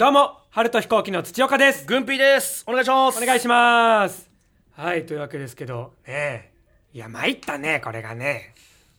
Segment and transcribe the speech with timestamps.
[0.00, 1.84] どうも、春と飛行機の土岡です。
[1.86, 4.30] 軍ピーですお願いしますお願いします。
[4.72, 6.52] はい、というわけですけど、ね
[6.94, 6.96] え。
[6.96, 8.54] いや、参ったね、これがね。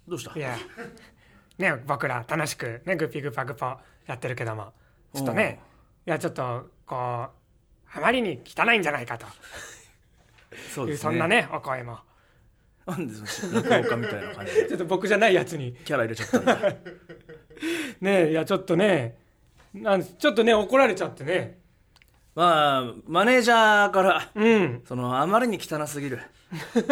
[0.08, 0.38] どうした？
[0.38, 0.56] いや、
[1.58, 3.66] ね僕ら楽しく、ね、グッピグパグポ
[4.06, 4.74] やってるけども、
[5.16, 5.60] ちょっとね、
[6.06, 9.26] いや、ちょっと、こう、あまりに汚いんじゃないかと
[10.72, 11.97] そうですそんなね、お声も。
[12.86, 16.59] なんでその落語家みたいな感じで ちょっと僕じゃないやつに、キャラ入れちゃったんだ
[18.02, 19.20] ねえ、いや、ちょっとね、
[19.73, 21.59] なんちょっとね、怒られちゃってね。
[22.35, 24.81] まあマネージャーからうん。
[24.85, 26.20] そのあまりに汚すぎる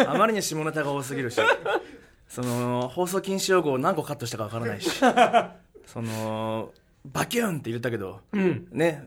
[0.06, 1.40] あまりに下ネタが多すぎるし
[2.28, 4.90] その放送禁止用語を何個カットしたかわからないし
[5.86, 6.72] その
[7.06, 8.68] バキューンって入れたけど、うん。
[8.70, 9.02] ね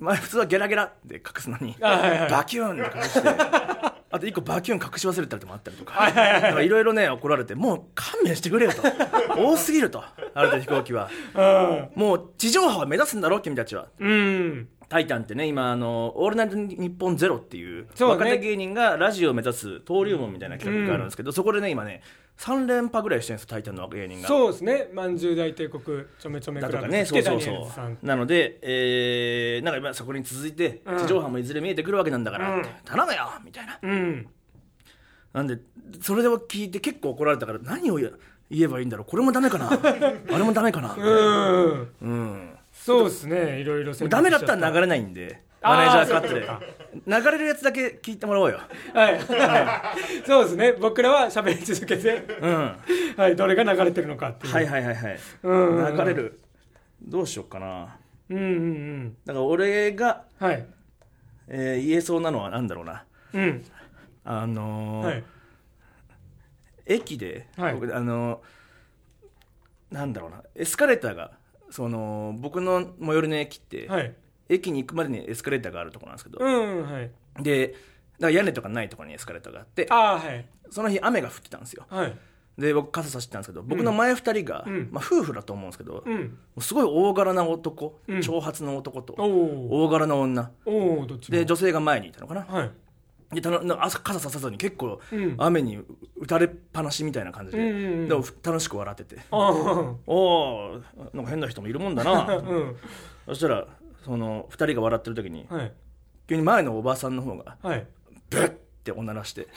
[0.00, 3.28] 前普通はゲラゲラって隠すのにあはいはいバキューンって隠して
[4.14, 6.62] あと一個バキューン隠し忘れたりもあったりとか。
[6.62, 8.80] いろいろね怒られてもう勘弁してくれよと。
[9.36, 10.04] 多すぎると。
[10.34, 11.10] ある程度飛行機は。
[11.34, 12.00] うん。
[12.00, 13.88] もう地上波は目指すんだろ君たちは。
[13.98, 14.68] うん。
[14.88, 17.88] タイタンってね今あの「オールナイトニッポンゼロっていうね。
[17.98, 22.02] 若手芸人がラジオを目指す登竜門みたいな企画があるんですけど、そこでね今ね
[22.38, 24.28] 3連覇ぐらいしてるんですよタイタンの若芸人が。
[24.28, 24.88] そうですね。
[24.92, 25.82] まんじゅう大帝国
[26.18, 27.96] ちょめちょめクラブだとかね、そうそうそう。
[28.02, 33.78] なので、えー、なんか今そこに続いて、うん地上波もいずれ見えてくるわけなんだから、うん頼むよみたいな。
[33.80, 34.28] うん。
[35.32, 35.58] なんで、
[36.00, 38.12] それで聞いて結構怒られたから、何を言
[38.50, 41.88] えばいいんだろう、これもダメかな、 あれもダメかな、うん。
[42.00, 42.50] うん。
[42.72, 43.60] そうですね。
[43.60, 46.48] いろいろダメだったら流れないんで、マネージャーカットで。
[47.06, 48.60] 流れるやつだけ聞いてもらおうよ。
[48.92, 49.18] はい。
[49.18, 50.26] はい。
[50.26, 50.72] そうですね。
[50.74, 52.54] 僕らは喋り続けて、うん。
[52.54, 52.76] は
[53.16, 53.36] はい。
[53.36, 54.52] どれが流れてるのかっていう。
[54.52, 55.18] いはいはいはい。
[55.42, 55.96] うん。
[55.96, 56.14] 流れ。
[56.14, 56.40] る。
[57.02, 57.96] どうしようかな。
[58.30, 59.16] うんうんうん。
[59.24, 60.66] だから俺が、はい。
[61.48, 63.04] えー言えそうなのはなんだろうな。
[63.32, 63.64] うん。
[64.24, 65.24] あのーはい。
[66.86, 68.42] 駅で、はい僕あの
[69.90, 71.32] なんだろうなエスカレーターが
[71.70, 74.14] その僕の最寄りの駅って、はい。
[74.48, 76.82] 駅に行くまでにエスカレーターがあるところなんですけど、うん。
[76.90, 77.10] はい。
[77.42, 77.78] でだか
[78.26, 80.46] ら屋根とかないところにエスカレーターがあってああ、はい。
[80.70, 82.16] その日雨が降ってたんですよはい。
[82.58, 86.38] で僕傘さしてたんですけど僕の前2人が、うんまあ、夫婦だと思うんですけど、もうん。
[86.56, 89.14] うすごい大柄な男、うん長髪の男と。
[89.18, 90.50] 大柄な女。
[91.28, 92.70] で女性が前にいたのかなはい。
[93.34, 95.78] でたの傘ささずに結構うん雨に
[96.16, 102.76] 打たれっぱなしみたいな感じで,、うんうんうんでも楽しく笑っててあんか変な人もいるもんだな うん。
[103.26, 103.66] そしたら
[104.04, 105.72] その2人が笑ってる時にはい。
[106.28, 107.86] 急に前のおばさんの方がはい。
[108.30, 108.50] ブッ
[108.84, 109.48] ておならして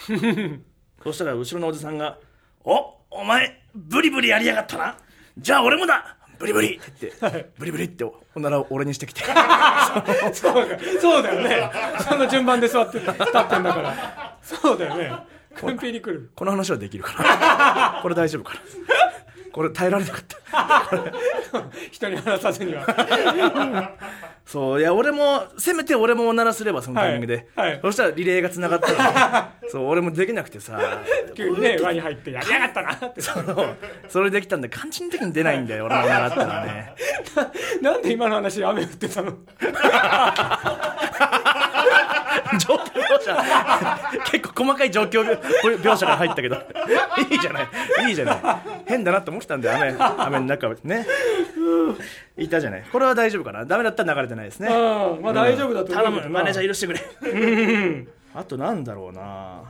[1.03, 2.17] そしたら後ろのおじさんが
[2.63, 4.97] 「おお前ブリブリやりやがったな
[5.37, 9.21] じゃあ俺もだブリブリ!」って言って、ブリブリっておならを俺にしてきて
[10.33, 10.77] そうか。
[11.01, 11.71] そうだよね。
[12.07, 14.37] その順番で座って、立ってんだから。
[14.43, 15.11] そうだよね。
[15.59, 16.31] コンピに来る。
[16.35, 18.59] この話はできるかな これ大丈夫かな
[19.51, 21.11] これ耐えられなかった
[21.91, 22.85] 人に話さずには。
[24.47, 27.79] そういや俺もせめて俺もおならすればそのタイミングで、はいはい。
[27.83, 30.79] そしたらリレーがつながったら そう俺もできなくてさ。
[31.35, 33.21] 急にね、輪に入って、やりやがったなって。
[33.21, 33.75] そう。
[34.07, 36.95] それできたんで肝心的に出ないんだよ 俺もおならったらね。
[37.81, 39.33] なんで今の話雨降ってたの？
[42.59, 43.37] 状況描写。
[44.31, 45.39] 結構細かい状況
[45.79, 46.55] 描写が入ったけど。
[47.31, 47.67] いいじゃない。
[48.09, 48.37] いいじゃない。
[48.85, 49.95] 変だなって思ってたんだよ雨。
[50.17, 51.05] 雨の中ね。
[52.37, 52.83] いたじゃない。
[52.91, 53.65] これは大丈夫かな。
[53.65, 54.69] ダメだったら流れてないですね。
[54.69, 56.27] まあ大丈夫だと思頼うけどな。
[56.27, 58.07] むマネージャー許してくれ。
[58.35, 59.61] あとなんだろうな。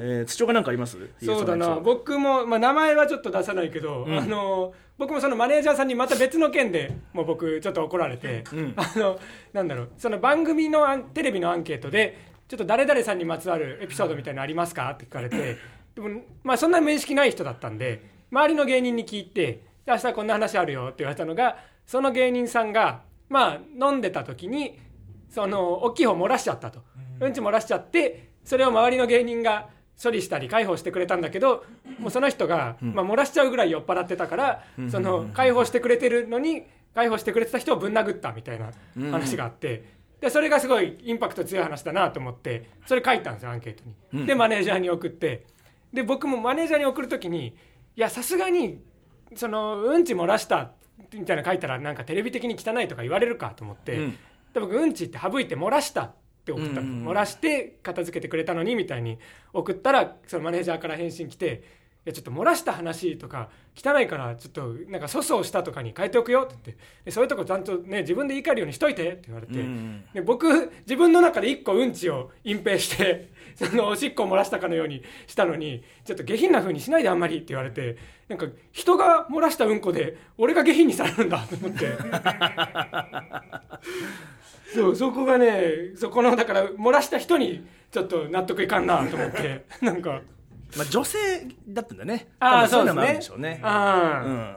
[0.00, 0.96] えー、土岡なんかあります？
[1.24, 1.76] そうだな。
[1.76, 8.74] 僕も、まあ、名前はちょっと出さないけど、あの僕もそのマネージャーさんにまた別の件でもう僕ちょっと怒られて、ん。
[8.76, 9.18] あの
[9.52, 15.56] なんだろうその番組のテレビのアンケートでちょっと誰々さんにまつわるエピソードみたいなのありますかって聞かれて
[15.94, 24.78] でもまあそんな面識ない人だったんで周りの芸人に聞いてで明日こんな話あるよって言われたのがその芸人さんがまあ飲んでた時に
[25.28, 26.80] その大きい方漏らしちゃったと、
[27.20, 29.68] うん、ち漏らしちゃってそれを周りの芸人が
[30.02, 31.64] 処理したり介抱してくれたんだけど
[31.98, 36.64] もうその人が、まあ、漏らしちゃうぐらい酔っ払ってたから、その介抱してくれてるのに
[36.94, 38.70] 介抱してくれてた人をぶん殴ったみたいな
[39.10, 39.84] 話があって、
[40.20, 44.26] でそれがすごいインパクト強い話だなと思ってそれ書いたんですよアンケートに。
[44.26, 45.46] でマネージャーに送って。
[45.92, 47.48] で僕もマネージャーに送る時に
[47.96, 48.80] いやさすがに
[49.34, 50.72] そのうんち漏らした
[51.12, 54.18] みたいなの書いたらなんかテレビ的に汚いとか言われるかと思って、うん。
[54.52, 56.02] で僕うんちって省いて漏らした。
[56.02, 56.14] っ
[56.48, 57.08] て送ったの、うんうんうん。
[57.08, 59.18] 漏らして片付けてくれたのにみたいに
[59.52, 70.48] 送ったらそのマネージャーから返信来て「いやちょっと漏らした話とか汚いからちょっとなんか粗相したとかに変えておくよ」って言ってでそういうとこちゃんとね自分で言い換えるようにしといてって言われて、うんで僕
[70.80, 77.96] 自分の中で一個うんちを隠蔽して そのおしっこを漏らしたかのようにしたのにちょっと下品な風にしないであんまりって言われて
[78.28, 81.88] なんか人が漏らしたうんこで俺が下品にされるんだと思って
[84.74, 89.64] そうそこがねそこのだから漏らした人にちょっと納得いかんなと思って。
[89.82, 90.20] なんか。
[90.76, 91.18] まあ、女性
[91.68, 92.28] だったんだね。
[92.40, 93.58] ああそうですねでしょうね。
[93.62, 94.56] ああ、うん。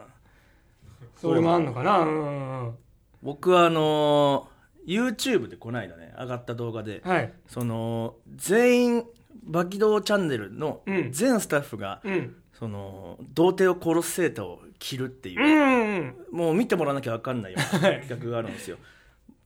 [1.16, 2.00] それもあんのかな。
[2.00, 2.76] うんうん
[3.24, 4.52] 僕はあのー
[4.88, 7.32] YouTube でこの間ね上がった動画で、はい。
[7.48, 9.06] その全員
[9.44, 11.12] バキドーチャンネルのうん。
[11.12, 12.36] 全スタッフが、うん。
[12.54, 15.40] その童貞を殺すセーターを着るっていう。
[15.40, 18.78] う、んうんもう見てもらわなきゃ分かんないような企画があるんですよ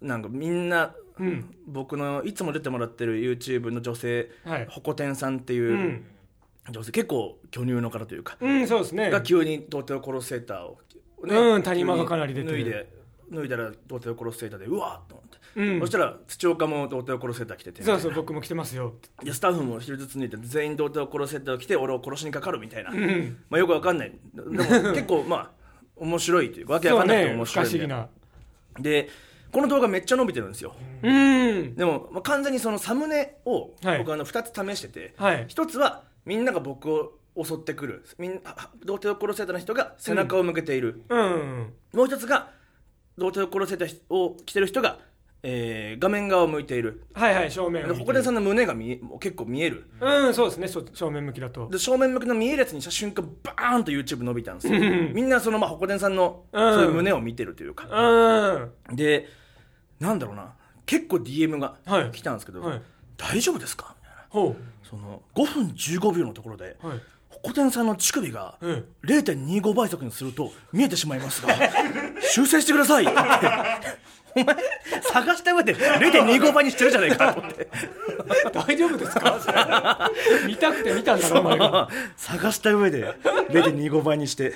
[0.05, 4.67] なんかみんなうん僕のいつも出てもらってる YouTube の女性はい。
[4.69, 6.05] ホコ天さんっていううん。
[6.71, 9.11] 女性、結構巨乳の方というか、うんそうですね。
[9.11, 10.79] が急に童貞を殺すセーターを、
[11.19, 12.53] うん谷間がかなり出てる。
[12.53, 12.89] 脱いで
[13.31, 15.79] 脱いだら童貞を殺すセーターでうわーっと思って、うん。
[15.81, 18.95] そしたら土岡も童貞を殺すセーター着ててそうそう僕も来てますよ。
[19.23, 24.11] でスタッフも一人ずつ脱いで全員童貞を殺すセーターを着て俺を殺しにかかるみたいな、んまあ、よくわかんない。
[24.33, 25.51] でも結構まあ
[25.97, 28.09] 面白いというかわけわかんなくてね不面白いんで可思議な。
[28.79, 29.09] で
[29.55, 30.75] この動画めっちゃ伸びてるんですよ。
[31.01, 31.75] うん。
[31.77, 33.99] でも、まあ、完全にそのサムネをはい。
[33.99, 35.45] 僕あの2つ試してて、はい。
[35.47, 41.73] 一つはみんなが僕を襲ってくるみんなあ童貞を殺せた人が背中を向けている、うん。
[41.93, 42.49] もう一つが
[43.17, 44.99] 童貞を殺せた人を着てる人が、
[45.41, 47.05] えー画面側を向いている。
[47.13, 49.89] はいはい正面を見てでさんの胸が見え結構見える。
[50.01, 50.67] うんそうですね。
[50.67, 51.69] 正面向きだと。
[51.69, 54.73] で正面向きの見えるやつにした瞬間バーンと YouTube 伸びたんですよ。
[54.77, 55.13] うん。
[55.13, 56.73] みんなそのまあホコテンさんのうん。
[56.73, 58.95] そういう胸を見てるというか、うん。
[58.97, 59.29] で
[60.05, 60.53] なんだろうな。
[60.85, 62.11] 結構 DM がはい。
[62.11, 62.81] 来たんですけど、はい。
[63.17, 63.95] 大丈夫ですか？
[64.01, 64.23] みたいな。
[64.29, 66.99] ほその5分15秒のところで、うはい。
[67.29, 71.53] ホコテンさんの乳首がうん0.25倍速にすると見えてしまいますが
[72.21, 73.13] 修正してくださいって。
[73.13, 73.47] 言って
[74.37, 74.55] お前
[75.13, 77.39] 探した上で0.25倍にしてるじゃないかと。
[77.39, 77.67] 思って
[78.53, 80.11] 大丈夫ですか？
[80.47, 81.89] 見たくて見たんだろお前が。
[82.17, 83.13] 探した上で
[83.49, 84.55] 0.25倍にして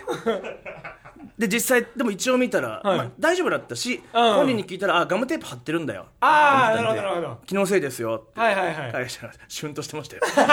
[1.40, 2.98] で実際でも一応見たら、はい。
[2.98, 4.34] まあ大丈夫だったし、うん。
[4.34, 6.08] 本人に聞いたらあガムテープ貼ってるんだよ。
[6.20, 7.40] ああなるほどなるほど。
[7.46, 8.26] 気のせいですよ。
[8.30, 8.92] ってはいはいはい。
[8.92, 10.22] 返したらシュンとしてましたよ。
[10.26, 10.46] そう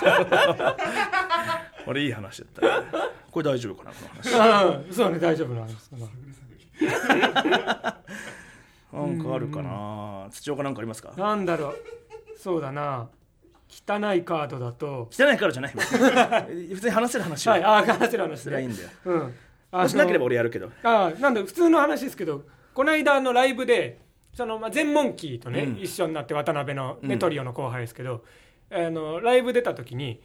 [0.00, 0.22] そ
[0.62, 0.76] う
[1.88, 2.68] 俺いい話だったね。
[3.32, 4.86] これ大丈夫かなこの話。
[4.86, 4.94] うん。
[4.94, 5.90] そうね大丈夫なんです
[8.92, 10.28] なんかあるかな。
[10.30, 11.12] 土岡なんかありますか？
[11.16, 11.74] なんだろう。
[12.38, 13.08] そうだな。
[13.68, 15.10] 汚いカードだと。
[15.10, 18.88] 汚いからじゃない普通に話せる話をはいああ話せる話すりゃいいんだよ。
[19.06, 19.22] うん。
[19.22, 19.30] あ
[19.82, 20.70] もしなければの俺やるけど。
[20.82, 23.98] ああなんだ普通の話ですけどこの間のライブで
[24.32, 25.80] その、まあ、全モンキーとね、うん。
[25.80, 27.18] 一緒になって渡辺の、ねうん。
[27.18, 28.24] トリオの後輩ですけど
[28.70, 30.20] あのライブ出た時に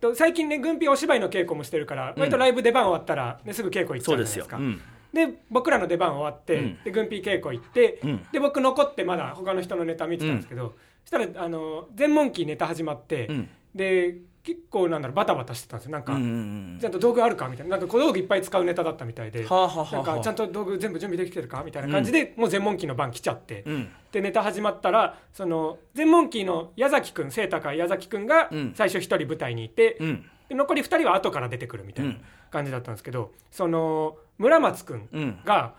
[0.00, 4.56] と最近ね軍備お芝居の稽古もしてるから、割とライブ出番終わったら、ね、すぐ稽古行っちゃそううじゃないですか。
[4.58, 4.76] ですよ。
[5.22, 5.32] うん。
[5.32, 6.78] で僕らの出番終わって、うん。
[6.84, 8.26] で軍備稽古行って、うん。
[8.30, 15.92] で僕残ってまだ他の人のネタ見てたんですけど、そしたらあの全モンキーネタ始まって、うんで結構なんだろうバタバタしてたんですよ。
[15.92, 16.32] なんか、うんうんう
[16.76, 17.76] んちゃんと道具あるかみたいな。
[17.76, 19.92] なんか小道具いっぱい使うネタだったみたいで、はあはあはあはあ。
[19.94, 23.88] なんかちゃんと道具全部準備できてるかみたいな感じで、もう全モンキーの番来ちゃって、うん。
[24.12, 28.72] でネタ始まったらその全モンキーの矢崎くん清高矢崎くんがうん。
[28.76, 30.24] 最初一人舞台にいて、うん。
[30.48, 32.20] で残り2人は後から出てくるみたいなうん
[32.52, 35.38] 感じだったんですけどその村松くんうん。
[35.44, 35.74] が、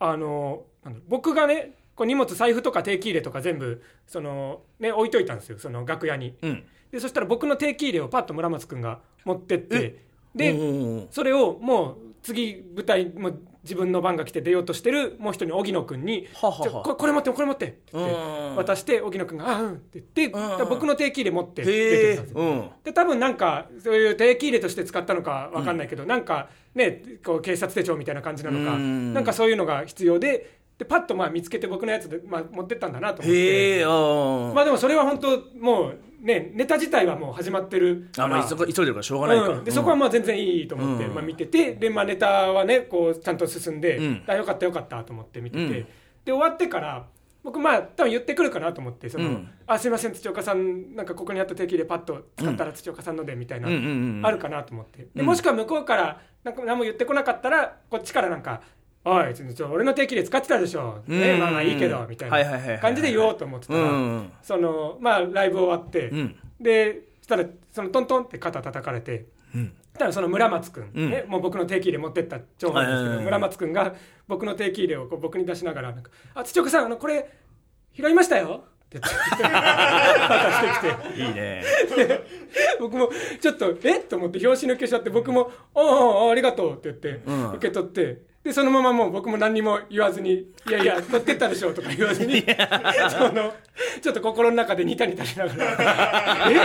[0.00, 0.64] あの
[1.06, 5.58] 僕がねこう荷物財布とか定期入れとか全部その、ね、置いといたんですよ。
[5.60, 6.34] その楽屋に。
[6.42, 10.04] うんでそしたら僕の定期入れをパッと村松くんが持ってって
[10.34, 16.82] でそれをもう次舞台もう自分の番が来て出ようとしてるもう一人の荻野君にははは。
[16.82, 17.92] ここれ持ってこれ持って」って
[18.56, 22.40] 渡して荻野君が「あうん」って言って僕の定期入れ持って出てたんですよ。
[22.40, 22.70] うん。
[22.84, 33.84] で多分なんかそういう定期入れとして使ったのかわかんないけど、なんかねこう警察手帳みたいな感じなのか、うんなんかそういうのが必要ででパッとまあ見つけて僕のやつで、まあ、持ってったんだなと思って。
[34.54, 35.28] まあでもそれは本当
[35.58, 39.48] もうねネタ自体はもう始まってるあまあ急い急いでるからしょうがないか。
[39.48, 41.14] うん、でそこはまあ全然いいと思って、うん。
[41.14, 44.24] まあ、見ててで、まあ、ネタはねこうちゃんと進んで、うん。
[44.26, 45.70] あよかったよかったと思って見てて、うん。
[45.70, 45.86] で
[46.26, 47.06] 終わってから
[47.44, 49.48] 僕まあ多分言ってくるかなと思ってその、うん。
[49.66, 54.98] あすいません土岡さんなんかここにあった定期でパッと使ったら土岡さんのでみたいな、あるかなと思って。
[55.02, 55.26] でうん。
[55.26, 58.62] もしくは向こうからなんか何も言ってこなかったらこっちからなんか
[59.10, 59.34] 「おい。
[59.34, 61.40] ちょ俺の定期で使ってたでしょ、ねうん。
[61.40, 62.78] まあまあいいけど」みたいな。
[62.78, 63.80] 感じで言おうと思ってたら、
[64.42, 66.36] そのまあライブ終わって、うん。
[66.60, 69.26] でそしたらそのトントンって肩叩かれて。
[69.98, 71.10] たらその村松君、うん。
[71.10, 73.94] ねもう僕の定期入れ持ってった長男ですけど、村松君が
[74.28, 77.28] 僕の定期入れをこう僕に出しながらなんか「あ土岡さんあのこれ
[77.94, 81.64] 拾いましたよ」って言って渡してきていいね。
[82.78, 83.10] 僕も
[83.40, 83.98] ちょっと「え？
[83.98, 87.50] っ?」と思って拍子抜けしちゃって僕も「おうおありがとう」って言って、うん。
[87.54, 90.32] 受け取ってでそのままもう僕も何にも言わずに
[90.66, 91.02] 「いやいや。
[91.02, 92.42] 取ってったでしょ」とか言わずに
[93.10, 93.52] その
[94.00, 96.58] ちょっと心の中でニタニタしながら「え？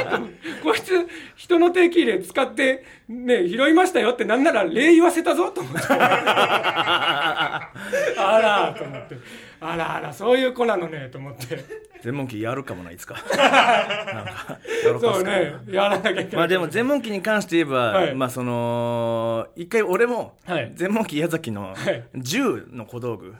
[0.63, 5.79] こいつ人の定期入れ使ってね拾いましたよ」ってなんなら礼言わせたぞと思って。
[5.91, 7.69] あ
[8.17, 9.17] らと思って。
[9.59, 11.93] あらあらそういう子なのねと思って。
[12.01, 13.15] 全問記やるかもないつか。
[13.33, 14.59] なんか
[14.99, 16.35] そうねやらなきゃいけない。
[16.35, 18.15] まあでも全問記に関して言えば、はい。
[18.15, 20.71] まあその一回俺もはい。
[20.75, 23.35] 全問記矢崎のはい銃の小道具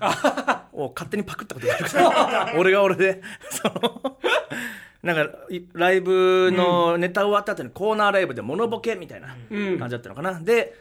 [0.73, 2.53] を勝手にパクったことがあるから。
[2.59, 3.21] 俺が俺で。
[3.49, 4.17] その
[5.01, 9.79] なんかいライブのネタ終わった後にコーナーライブでモノボケみたいなうん。
[9.79, 10.73] 感じだったのかな、で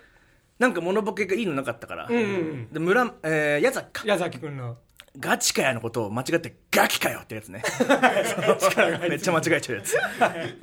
[0.59, 2.73] なんかモノボケがいいのなかったから、うんうんうん。
[2.73, 4.03] で村、えー矢崎か。
[4.07, 4.77] 矢崎君の。
[5.19, 7.63] ガチかやのことを間違ってガキかよってやつね。
[9.11, 9.93] めっちゃ間違えちゃうやつ。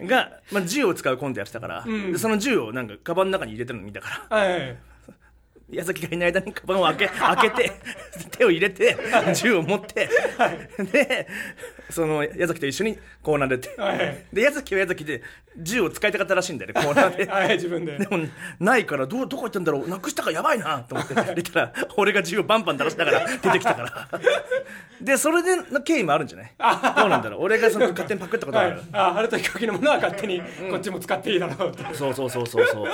[0.08, 2.12] が、まあ、銃を使うコントやってたから、ん。
[2.14, 4.38] でその銃をなんかカバンの中に入れてるの見たから。
[4.38, 4.78] はい
[5.72, 7.72] 矢崎がいない間にカバンを開け 開けて
[8.32, 8.98] 手を入れて
[9.36, 10.10] 銃を持って、
[10.92, 11.28] で
[11.90, 14.26] その矢崎と一緒にコーナー出て、はい。
[14.34, 15.22] で矢崎は矢崎で
[15.58, 17.26] 銃を使いたかったらしいんだよねコーナーで。
[17.26, 17.98] はい自分で。
[17.98, 18.26] でも
[18.60, 21.14] ないからどどこ行ったんだろうなくしたからやばいなと思って。
[21.36, 24.20] 出たら俺が銃をバンバン鳴らしながら出てきたから。
[25.02, 26.52] でそれでの経緯もあるんじゃない？
[26.98, 27.44] どうなんだろう？
[27.44, 32.88] 俺がその勝手にパクったことある、はい、あ春と飛行機のものは勝手にこっちも使っていいだろうって、そうそうそうそうそう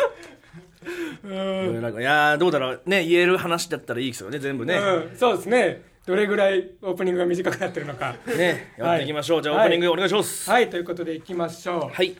[1.23, 2.81] いやーどうだろう。
[2.85, 5.81] ね言える話だったらいいですよね全部ね、うん、そうですね。
[6.05, 8.15] どれぐらいオープニングが短くなってるのか。
[8.27, 10.49] ねやっていきましょう、はいじゃあオープニングお願いします。
[10.49, 12.15] はいということでいきましょう、はい、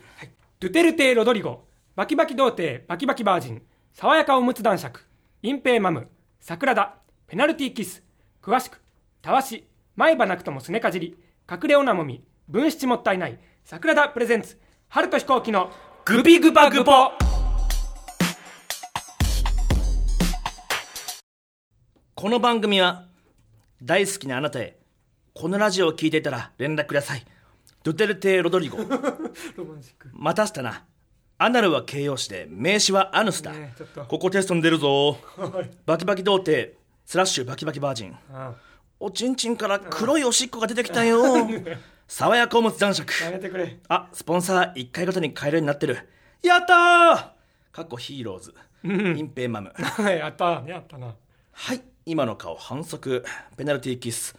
[0.59, 1.63] ドゥテルテ・ロドリゴ。
[1.95, 3.61] バキバキ童貞バキバキバージン。
[3.93, 5.05] 爽やかおむつ男爵。
[5.43, 6.09] 隠蔽マム。
[6.41, 6.95] 桜田。
[7.27, 8.03] ペナルティーキス。
[8.41, 8.81] 詳しく。
[9.21, 9.65] たわし。
[9.95, 11.17] 前歯なくともすねかじり。
[11.49, 12.23] 隠れおなもみ。
[12.49, 13.39] 分七もったいない。
[13.63, 14.59] 桜田プレゼンツ。
[14.89, 15.71] 春と飛行機の
[16.03, 17.24] グビグバグポ
[22.17, 23.03] この番組は
[23.83, 24.77] 大好きなあなたへ
[25.33, 27.25] このラジオを聞いていたら連絡ください。
[27.83, 28.77] ドゥテルテ・ロドリゴ。
[30.13, 30.85] またしたな。
[31.37, 33.75] アナルは形容詞で名詞はアヌスだ、ね
[34.07, 35.17] ここテストに出るぞ。
[35.35, 35.69] はい。
[35.85, 38.17] バキバキ童貞スラッシュバキバキバージン。
[38.31, 38.53] あ
[38.97, 41.21] おちんちんから黒いおしっこが出てきたよ。
[42.07, 43.23] 爽やかおむつ男爵。
[43.25, 43.77] やめてくれ。
[43.89, 45.97] あスポンサー1回ごとに買えるようになってる。
[46.41, 47.75] やったー!
[47.75, 48.55] かっこヒーローズ。
[48.85, 49.73] 隠蔽マム。
[49.75, 51.13] はいやったやったな。
[51.51, 53.25] はい今の顔反則
[53.57, 54.35] ペナルティーキス。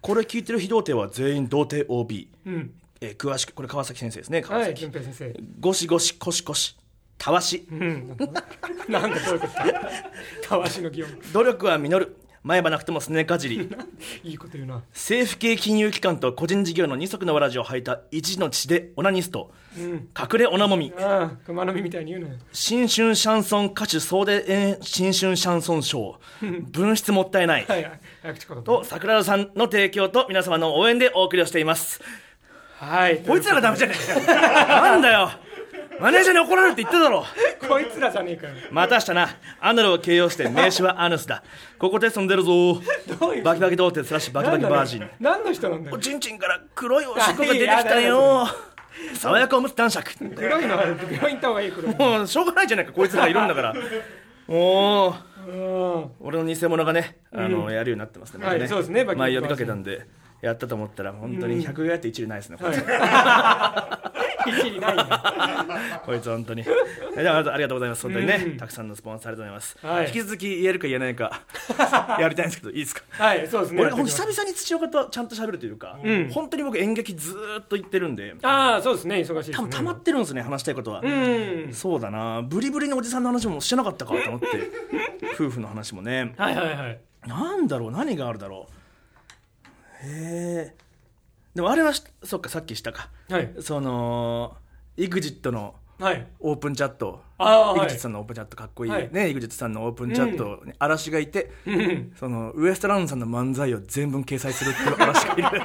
[0.00, 2.72] これ聞いてる非童貞は全員童貞 OB、うん。
[3.00, 5.34] えー詳しくこれ川崎先生ですね川はい平先生。
[5.58, 6.76] ゴシゴシコシコシ。
[7.18, 8.16] たわしうん。
[8.88, 13.70] なんでどういうことたわしの擬音努力は実る前歯なくてもすねかじり。
[14.22, 14.82] いいこと言うな。
[14.92, 20.08] 政府系金融機関と個人事業の二足のわらじを履いた一の血でオナニスト、うん。
[20.16, 20.92] 隠れオナモミ。
[20.98, 22.34] ああ熊の実みたいに言うなよ。
[22.52, 26.20] 新春シャンソン歌手総出演新春シャンソン賞。
[26.70, 27.64] 分室もったいない。
[27.66, 27.90] はい
[28.62, 32.02] と桜田さんの提供と皆様の応援でお送りをしています。
[32.78, 33.20] はい。
[33.20, 35.30] こいつらがダメじゃねえ なんだよ
[36.00, 37.24] マネージャーに怒られるって言っただろ。
[37.68, 38.54] こいつらじゃねえかよ。
[38.70, 39.28] またしたな。
[39.60, 41.42] アナルを形容して名詞はアヌスだ。
[41.78, 42.50] ここテストに出るぞ。
[43.18, 45.08] どういうバキバキ童貞スラッシュバキバキバージン。
[45.20, 45.96] 何の人なんだよ？
[45.96, 48.46] おちんちんから黒いおしっこが出てきたよ。
[49.14, 53.74] 爽やかおむつ男爵黒いのは病院行った方がいい黒いもうしょうがないじゃないかこいつらがいるんだから。
[54.46, 55.52] も うう
[55.98, 60.06] ん俺の偽物がねあの、やるようになってますね,、はいそうですね前呼びかけたんで
[60.40, 62.64] やったと思ったら本当に100やって一理ないですね、こ
[64.46, 64.96] いつ一理ない
[66.04, 66.64] こいつ本当に。
[67.16, 68.02] えではありがとうございます。
[68.02, 68.56] 本当にね、うん。
[68.56, 70.06] たくさんのスポンサーありがとうございます、はい。
[70.06, 71.40] 引き続き言えるか言えないか
[72.20, 73.02] やりたいんですけどいいですか？
[73.10, 73.82] はいそうですね。
[73.82, 76.30] 俺久々に土岡とちゃんと喋るというか、ん。
[76.30, 78.34] 本当に僕演劇ずーっと言ってるんで。
[78.42, 79.16] ああそうですね。
[79.16, 79.56] 忙しいね。
[79.56, 81.70] 多分溜まってるんですね話したいことは、うん。
[81.72, 82.42] そうだな。
[82.42, 84.46] ブリブリのおじさんの話もしてなかったかと思って。
[85.34, 86.34] 夫婦の話もね。
[86.36, 87.00] はいはいはい。
[87.26, 87.90] なんだろう？
[87.90, 90.06] 何があるだろう？
[90.06, 90.83] へえ
[91.54, 93.10] でもあれはしそっかさっきしたか。
[93.28, 93.54] はい。
[93.60, 94.56] その
[94.96, 96.26] EXIT のはい。
[96.40, 97.22] オープンチャット。
[97.38, 97.80] はい。
[97.80, 99.08] EXIT さんのオープンチャットかっこいい、はい。
[99.12, 102.12] ね EXIT さんのオープンチャットに嵐がいて、うん。
[102.18, 105.62] そのウエストランドさんの漫才を全文掲載するっていう嵐がいる。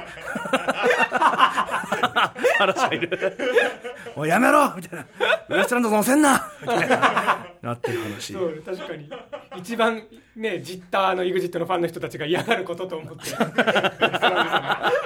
[2.60, 3.36] 嵐がいる。
[4.14, 5.06] おいやめろみたいな。
[5.56, 7.46] ウエストランド載せんなみたいな。
[7.62, 8.32] なってる話。
[8.32, 9.10] そう確かに
[9.56, 10.02] 一番
[10.36, 13.22] ねジッターの EXIT のファンの人たちが嫌がることと思って。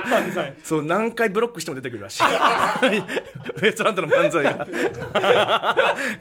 [0.05, 4.67] 漫 才そう何回ブロックしても出てくるらしいウエストランドの漫才が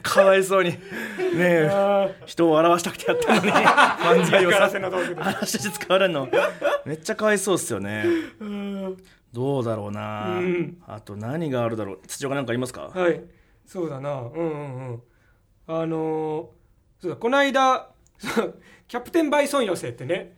[0.02, 0.78] かわいそうにね
[1.38, 4.70] え人を笑わしたくてやってるのに漫才をさ
[5.22, 6.28] 話して使われるの
[6.84, 8.04] めっちゃかわいそうっすよね
[9.32, 13.20] どうだろうな、うんあと何があるだろう土岡なんかありますかはい
[13.66, 15.02] そうだなうんうんうん
[15.66, 17.88] あのーそうだこの間
[18.88, 20.36] キャプテンバイソン寄せってね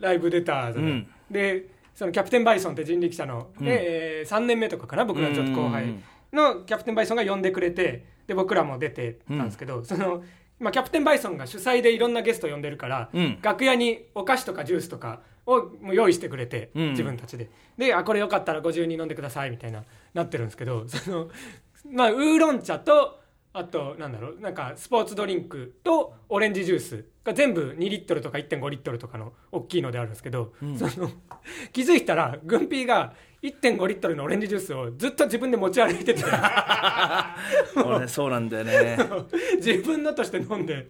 [0.00, 0.90] ライブ出たじゃない。
[0.90, 1.08] うん。
[1.30, 3.66] でそのキャプテンバイソンって人力車の、うん。
[3.68, 6.04] え3年目とかかな僕らちょっと後輩うん
[6.34, 10.24] のキャプテンバイソンが呼んでくれてで僕らも出てたんですけど、その
[10.58, 13.38] まあ、キャプテンバイソンが主催でいろんなゲスト呼んでるから、うん。
[13.42, 16.90] 楽屋にお菓子とかジュースとかをもう用意してくれて、うん。
[16.90, 17.50] 自分たちで。
[17.76, 21.28] であこれよかったらご自由に飲んでくださいみたいななってるんですけどその
[21.90, 23.20] まあウーロン茶と
[23.54, 27.04] あとなんだろうなんかスポーツドリンクとオレンジジュース。
[27.24, 31.10] が全部2リットルとか1.5リットルとかの大きいのであるんですけど、その
[31.72, 36.22] 気づいたら軍ピーが1.5リットルのオレンジジュースをずっと自分で持ち歩いてて。
[37.82, 38.98] 俺そうなんだよね。
[39.56, 40.86] 自分のとして飲んで。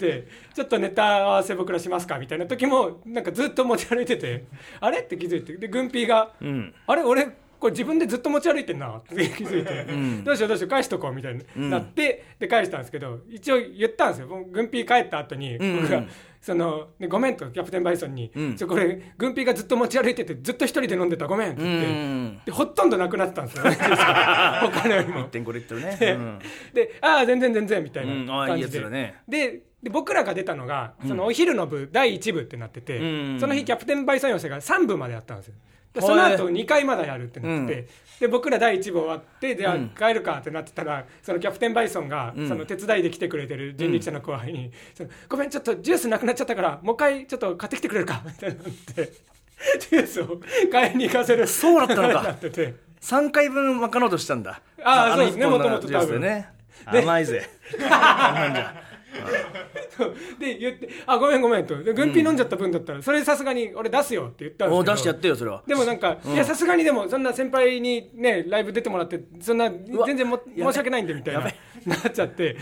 [0.00, 4.44] でちょっとネタ合わせ僕らしますかみたいな時もなんかずっと持ち歩いてて
[4.80, 4.98] あれ？
[4.98, 5.56] って気づいて。
[5.56, 6.74] で軍ピーがうん。
[6.88, 7.02] あれ？
[7.04, 7.28] 俺
[7.58, 8.88] これ自分でずっと持ち歩いてんな。
[8.96, 10.24] っ て気づいて、ん。
[10.24, 14.28] どうしようどうしよう返しとこうみたいになって、で返したんですけど一応言ったんですよ。
[14.50, 16.04] 軍ピー帰った後にん僕が、
[16.40, 18.56] そのねごめんとキャプテンバイソンに、うん。
[18.56, 21.26] これ軍ピーがずっと持ち歩いててずっと一人で飲んでた。
[21.26, 23.64] ごめんってう言って、んでほとんどなくなってたんですよ。
[23.70, 25.28] 他のよりも。
[25.28, 26.38] 1.5リットルね、うん。
[26.74, 28.26] で「ああ全然全然」みたいうん。
[28.26, 29.14] なああいいや感じで、つだね。
[29.28, 33.02] でで僕らが出たのがそのお昼の部第1部ってなってて、う
[33.36, 33.40] ん。
[33.40, 35.54] その日キャプテンバイソン寄せが3部までやったんですよ。
[35.54, 35.60] で
[36.00, 37.86] その後2回まだやるってなって
[38.20, 39.88] で僕ら第1部終わってじゃあうん。
[39.90, 42.48] 帰るかってなってたらそのキャプテンバイソンがうん。
[42.48, 49.12] その手伝いで来てくれてる人力車の後輩に「そのごめんちょっとジュースなくなっちゃったからもう一回ちょっと買ってきてくれるか」みたいになって
[49.90, 51.46] ジュースを買いに行かせる。
[51.46, 52.22] そうだったのか。
[52.22, 52.74] なってて。
[53.00, 54.60] 3回分賄おうとしたんだ。
[54.82, 56.56] ああのそうですねもともとジュースでね。
[56.92, 57.48] で甘いぜ
[60.38, 64.92] で言って「あごめんごめん」と「で軍ピ飲んじゃった分だったらそれさすがに俺出すよ」って言ったんですけど。
[64.92, 65.62] お出してやってよそれは。
[65.66, 69.70] でもなんか、いやさすがにでもそんな先輩にねライブ出てもらってそんなわ
[70.06, 71.40] 全然も申し訳ないんでみたいな。
[71.40, 71.52] や
[71.86, 72.56] なっちゃって、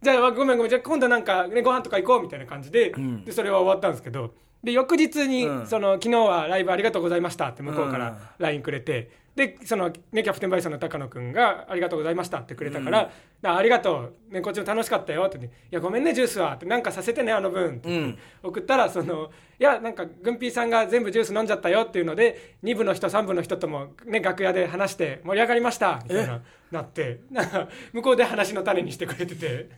[0.00, 3.24] じゃあごめんごめんじゃあ今度なんか、ね、ご飯とか行こうみたいな感じで,、ん。
[3.24, 4.32] でそれは終わったんですけど。
[4.62, 5.66] で翌日に、うん。
[5.66, 7.98] その昨日はライブありがとうございましたって向こうかうん。
[7.98, 9.10] ら LINE くれて。
[9.38, 13.12] でそのね、キャプテンバイソンの高野君が「ありがとうございました」ってくれたから
[13.44, 19.30] 「あありがとう、ね、こっちも楽しかったよ」って、ね「いやごめんねジュースは」って「なんかさせてねあの分」って言って送ったらその
[19.60, 21.82] いやなんか軍ピーさんが全部ジュース飲んじゃったよ。
[21.82, 26.00] っていうので2部の人3部の人とも、ね、楽屋で話して盛り上がりました。
[26.02, 26.42] みたいな
[26.72, 29.68] なってなんか向こうで話の種にしてくれてて。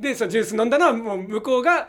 [0.00, 1.88] でそうジュース飲んだのはもう向こうが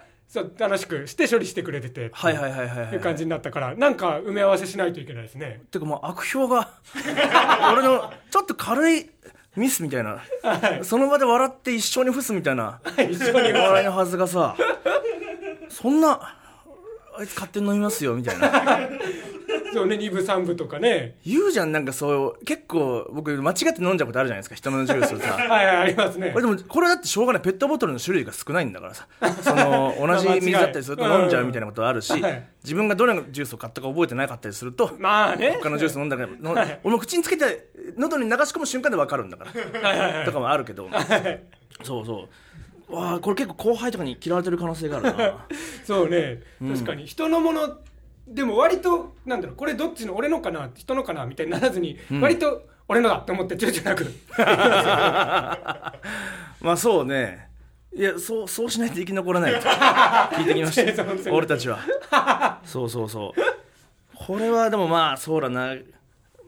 [0.57, 2.97] 楽しくして処理してくれててはいはいはいはいはいってい。
[2.97, 5.61] う感じになったからなんか埋め合わせしないといけないですね。
[5.71, 6.69] てかもう悪評が
[7.71, 9.09] 俺のちょっと軽い
[9.55, 10.21] ミスみたいな、
[10.83, 12.81] その場で笑って一生に伏すみたいな。
[13.09, 14.55] 一緒に笑いのはずがさ
[15.69, 16.37] そんな
[17.17, 18.79] あいつ勝手に飲みますよみたいな
[19.73, 21.15] そうね2部3部とかね。
[21.25, 25.33] 言うじゃんなんかそう結構僕間違って飲んじゃうことあるじゃないですか人のジュースをさ。
[25.37, 26.31] はいはいありますね。
[26.31, 29.07] これでもこれだってしょうがないペットボトルの種類が少ないんだからさ。
[29.41, 32.13] その同じ 水だったりすると飲んじゃうみたいなことあるし、
[32.63, 35.57] 自分がどれのジュースを買ったか覚えてなかったりするとまあね。
[35.61, 36.79] 他のジュース飲んだからのはい。
[36.83, 39.81] 俺も口につけて喉に流し込む瞬間で分かるんだから。
[39.89, 40.25] はいはいはい。
[40.25, 40.89] とかもあるけど。
[41.83, 42.27] そうそ
[42.89, 42.95] う。
[42.95, 45.45] わあこれ結構後輩とかに嫌われてる可能性があるな。
[45.83, 46.41] そうね。
[46.61, 47.05] 確かに。
[47.07, 47.77] 人のもの
[48.27, 54.05] でも割となんだろうこれどっちの俺のかな人のかなみたいにならずに、割と俺のだと思って 躊躇なく。
[56.61, 57.49] まあそうね。
[57.95, 59.59] いやそうそうしないと生き残らないと。
[60.35, 61.31] 聞いてきました。
[61.31, 61.79] 俺たちは。
[62.65, 63.41] そうそうそう。
[64.15, 65.75] これはでもまあそうだな。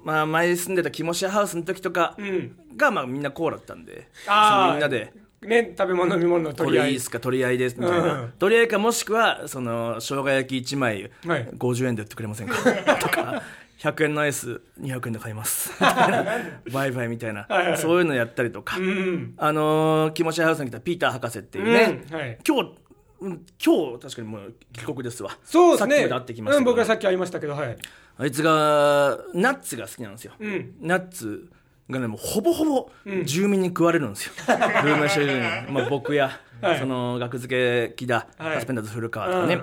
[0.04, 2.58] まあ前住んでたキモシアハウスの時とかうん。
[2.76, 4.08] がまあみんなこうだったんで。
[4.28, 6.86] みんなでね食べ物飲み物のこ取り合い。
[6.88, 7.20] れいいですか？
[7.20, 8.32] 取り合いですみたいな、うん。
[8.40, 11.48] 取り合いかもしくはその生姜焼き1枚はい。
[11.58, 12.56] 50円で売ってくれませんか？
[13.00, 13.44] とか
[13.80, 15.72] 100円のアイス200円で買います。
[16.74, 17.46] バイバイみたいな。
[17.50, 19.34] はいはいそういうのやったりとか、うん。
[19.38, 22.18] あのー、気持ちハウスに来たピーター博士っていうね、うん。
[22.18, 22.38] はい。
[22.48, 22.72] 今日
[23.20, 25.38] うん今日確かにもう帰国ですわ。
[25.44, 25.96] そうですね。
[25.98, 27.78] さっきまで会ってきましたうん、僕らさっき会いましたけどはい。
[28.20, 30.74] あいつがナッツが好きなんですよ、うん。
[30.82, 31.48] ナッツ
[31.90, 32.90] がねもうほぼほぼ
[33.26, 36.80] 住民に食われるんですよ、ルームシェルに、まあ、僕や、はい。
[36.80, 38.56] その学付け木田、はい。
[38.56, 39.62] サスペンダーズ古川とかね、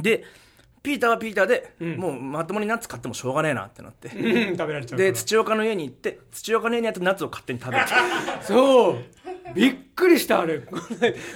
[0.00, 0.24] で
[0.82, 1.96] ピーターはピーターで、ん。
[1.98, 7.84] もうまともにナッツ買ってもしょうがねえなってなって、うん食べられちゃうで土岡の家に行って土岡の家にあったナッツを勝手に食べる。
[8.42, 8.96] そう。
[9.54, 10.54] びっくりしたあれ。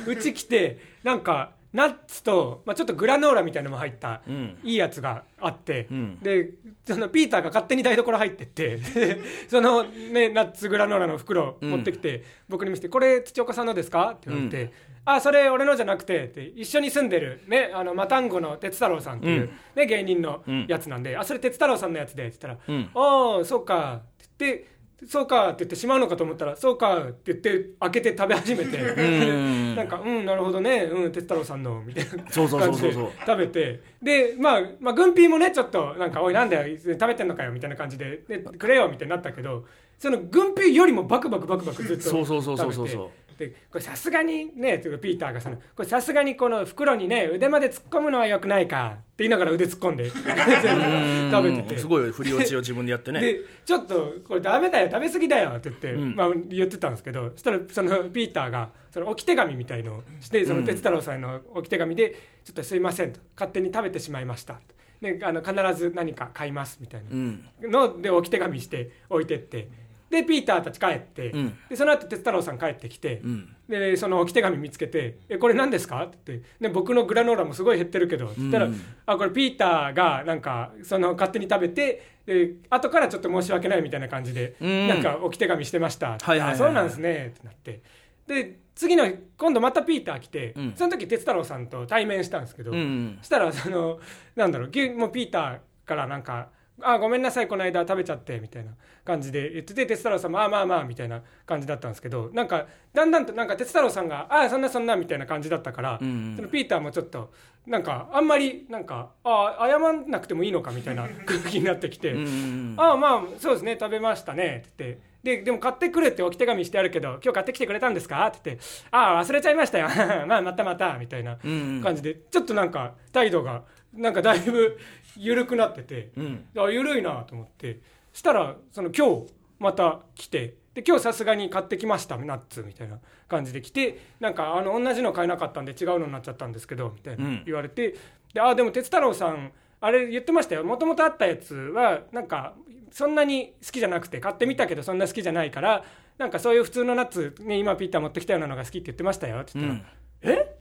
[0.06, 4.58] うち来てなんかナッツと、まあ、ちょっとグラノーラみたいなのも入った、ん。
[4.62, 6.20] いいやつがあって、ん。
[6.20, 6.50] で
[6.86, 14.72] そのピーターが勝手に台所入ってってで その、ね、ナッツグラノーラの袋持ってきて、僕に見せて「これ土岡さんのですか?」って言われて
[15.04, 19.50] 「あそれ俺のじゃなくて」って一緒に住んでる、ね、あのマタンゴの哲太郎さんっていう、うん。
[19.74, 20.66] ね、芸人のん。
[20.68, 22.90] やつなんで「あそれ哲太郎さんのやつで」って言ったら「うん。
[22.94, 24.66] ああそうか」って言って
[25.06, 28.78] そうかって言ってしまうのかと思ったらそうかって言って開けて食べ始めて。
[28.80, 29.74] ん。
[29.74, 32.92] なんかうんなるほどねうん哲太郎さんのみたいなそうそうそうそう感じで
[33.26, 33.80] 食べて。
[34.02, 39.64] でまあまあ軍ピーもねちょっとなんかおいなんだよ食べてんのかよみたいな感じででくれよみたいになったけど
[39.98, 51.78] その軍ピーよりもバクバクバクバクずっとそうそうそうそうそう食べてでこれさすがにねピーターがそのこれさすがにこの袋にね腕まで突っ込むのはよくないかって言いながら腕突っ込んで食べてて。
[51.78, 53.20] すごい振り落ちを自分でやってね。
[53.20, 56.14] でちょっとこれダメだよ食べ過ぎだよって言って、ん。
[56.14, 64.60] まあ、言ってたんですけどそしたらそのピーターがその置き手紙みたいのをしてその哲太郎さんの置き手紙で「ちょっとすいません」と「勝手に食べてしまいました」
[65.00, 67.44] であの必ず何か買いますみたいうん。
[67.60, 69.68] なので置き手紙して置いてって
[70.14, 71.58] でピーターたち帰って、うん。
[71.68, 73.56] でその後哲太郎さん帰ってきて、うん。
[73.68, 76.16] でその置き手紙見つけて「えこれ何ですか?」って。
[76.26, 78.80] 言ってで「僕のグラノーラもすごい減ってるけど」って言ったら「うん。
[79.06, 84.88] あこれピーターがなんかその勝手に食べてで後からちょっと申し訳ないみたいな感じで、うん。
[84.88, 87.80] なんか置き手紙してました」はいはいそうなんですね」ってなって。
[88.26, 90.72] で次の今度またピーター来て、うん。
[90.74, 94.00] その時哲太郎さんと対面したんですけど、うんそしたらその
[94.34, 96.48] なんだろうもうピーターからなんか
[96.82, 98.72] 「あごめんなさいこの間食べちゃって」みたいな
[99.04, 106.34] 感じで言ってて哲太郎さんも「あまあまあ」みたいな感じだったんですけどなんかだんだんとなんか哲太郎さんが「あそんなそんな」みたいな感じだったから、うん。
[106.36, 107.32] そのピーターもちょっと
[107.66, 112.12] なんかあんまりなんか「あ謝んなくてもいいのか」みたいな 空気になってきて。
[112.12, 118.26] うんああまあそうですね食べましたねって言ってででも買ってくれって置き手紙してあるけど今日買ってきてくれたんですか？
[118.26, 119.88] って言ってああ忘れちゃいましたよ。
[120.26, 121.80] まあまたまたみたいなうん。
[121.82, 123.62] 感じでちょっとなんか態度が
[123.94, 124.76] なんかだいぶ
[125.16, 126.44] 緩くなっててうん。
[126.56, 127.80] あ緩いなと思って。
[128.12, 132.98] したらその今日また来てで今日さすがに買ってきましたナッツみたいな
[133.28, 137.42] 感じで来てなんかあの同じの買えなかったんで違うのになっちゃったんですけどみたいなうん。
[137.46, 137.94] 言われて、
[138.32, 140.64] であでも哲太郎さんあれ言ってましたよ。
[140.64, 142.54] もともとあったやつはなんか
[142.90, 145.84] そんなに好きじゃなくて買ってみたけどそんな好きじゃないから
[146.16, 149.78] なんかそういう普通のナッツ、ね、今ピーター持ってきたようなのが好きって言ってましたよって言っ
[150.22, 150.56] たら、え？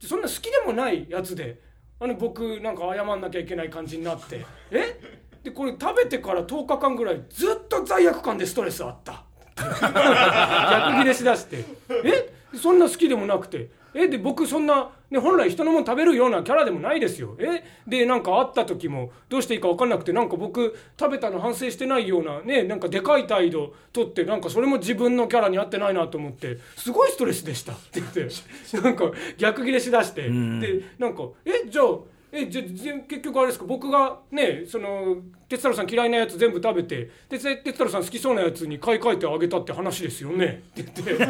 [0.00, 1.60] そんな好きでもないやつで
[2.02, 4.44] あの僕なんか謝んなきゃいけない感じになって。
[4.72, 5.00] え？
[5.44, 9.22] でこれ食べてから10日間ぐらいずっと罪悪感でストレスあった。
[9.54, 11.64] 逆ギレしだして。
[12.04, 12.34] え？
[12.56, 13.70] そんな好きでもなくて。
[13.94, 17.36] えで僕そんな、ね、本来人のもの食べるようなキャラでもないですよ。
[17.38, 28.28] えでなんか会った時もどうしていいか分かんなくてなんか僕食べたの反省してないようなねなんかでかい態度とってなんかそれも自分のキャラに合ってないなと思ってすごいストレスでしたって言って
[28.82, 30.60] なんか逆ギレしだしてん。
[30.60, 31.86] でなんかえじゃあ
[32.34, 33.66] えじゃ結局あれですか？
[33.66, 35.16] 僕がねその
[35.48, 40.62] 哲太郎さん嫌いなやつ全部食べてで哲太郎さん好きそうなやつに買い替えてあげたって話ですよね？
[40.80, 41.24] って言って。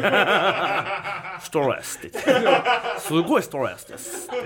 [1.41, 2.11] ストレスって。
[2.11, 2.61] 言って
[2.99, 4.37] すごいストレスですって。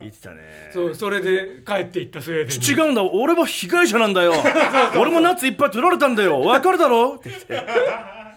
[0.00, 0.70] 言ってたね。
[0.72, 3.04] そうそれで帰っていったスウェーデンに違うんだ。
[3.04, 4.34] 俺は被害者なんだよ。
[4.98, 6.40] 俺もナッツいっぱい取られたんだよ。
[6.40, 7.14] わかるだろ？
[7.14, 7.62] って言って。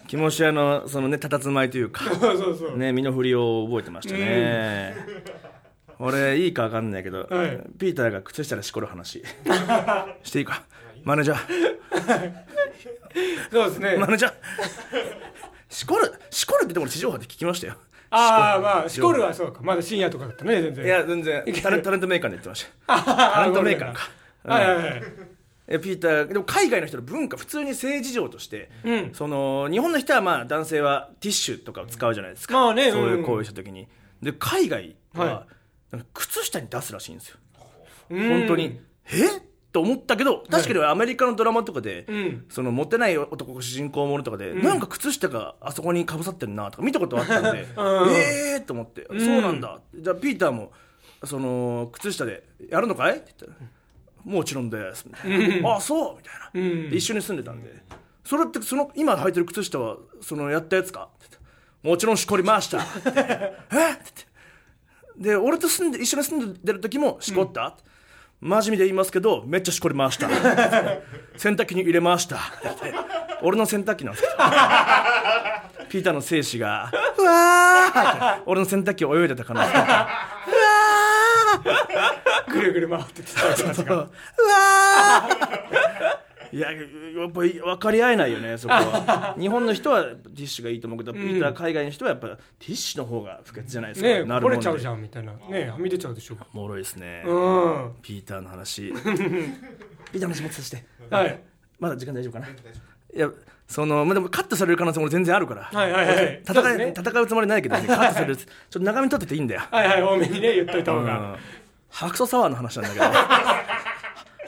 [0.07, 2.05] 気持ち屋のそのねたたつまいというか。
[2.05, 4.95] そうそうそう、ね身の振りを覚えてましたね、
[5.99, 7.59] 俺いいか分かんないけど、はい。
[7.77, 9.23] ピーターが靴下でしこる話。
[10.23, 10.63] していいか？
[11.03, 12.33] マネージャー。
[13.51, 13.97] そうですね。
[13.97, 14.33] マネージャー。
[15.69, 17.75] しこるしこるってところ地上波で聞きましたよ。
[18.09, 19.59] ああまあシコルはそうか。
[19.61, 20.85] まだ深夜とかだったね全然。
[20.85, 21.43] いや全然。
[21.61, 22.69] タ レタレントメーカーで言ってました。
[22.87, 24.09] あタレントメーカーか。
[24.43, 25.03] はいはいはい。
[25.69, 29.13] えピーターでも海外の人の文化普通に性事情として、うん。
[29.13, 33.87] その日本の人はまあ男性はティッシュとかを使うじゃないですか、まあねそういう行為した時に。
[34.21, 35.47] で海外は、は
[36.13, 37.37] 靴下に出すらしいんですよ。
[38.09, 38.29] うん。
[38.29, 38.79] 本当に。
[39.11, 39.47] え？
[39.73, 42.45] と思ったけど確かにアメリカのドラマとかで、うん。
[42.49, 48.11] そのモテない男が主人公ものとかで、なんか靴下があそこにかぶさってるなとか見たことあったんで、 うん。
[48.11, 49.79] ええー、と思って、そうなんだ。
[49.93, 50.71] じゃあピーターも
[51.23, 53.17] その靴下でやるのかい？
[53.17, 53.69] って言ったら
[54.23, 55.05] もちろんです。
[55.05, 56.15] みたいな、あそう？
[56.17, 57.83] みたいな、一緒に住んでたんで。
[58.23, 61.09] それってその今履いてる靴下はそのやったやつか？
[61.15, 62.79] って言ってもちろんしこりました。
[62.81, 62.81] え？
[62.81, 64.26] って言って
[65.17, 67.75] で俺と住んで一緒に住んでる時もしこった、
[68.39, 70.29] 真面目で言いますけどめっちゃしこりました。
[71.37, 72.39] 洗濯機に入れました。
[73.41, 74.23] 俺の洗濯機なんです。
[74.23, 74.35] けど
[75.89, 78.35] ピーターの精子が「うわー!
[78.35, 80.09] って」俺の洗濯機を泳いでた可能性が
[82.47, 83.93] ぐるぐる回っててた。
[83.93, 86.77] うわーいやや
[87.27, 89.35] っぱり分かり合えないよねそこは。
[89.39, 95.33] 日本の人はティッシュがいいと思うけど、ピーター海外の人はやっぱティッシュの方が不潔じゃないですか、ねなるれちゃうじゃんみたいな。
[95.49, 97.95] ねはみ出ちゃうでしょおもろいですね、うん。
[98.01, 98.93] ピーターの話。
[98.93, 99.53] ピー
[100.13, 100.85] ターの話もっとさせて。
[101.09, 101.39] はい。
[101.79, 102.47] まだ時間大丈夫かな？
[102.47, 103.29] いや
[103.67, 106.41] そのまあでもカットされる可能性も全然あるから、はいはいはい。
[106.47, 106.93] 戦うね。
[106.95, 108.37] 戦うつもりないけど、ね、カットされる。
[108.37, 111.19] ちょっと長めに撮ってていいんだよ、はいはい多めにね言っといた方が。
[111.19, 111.35] うん。
[111.89, 113.21] 白素サワーの話なんだけど。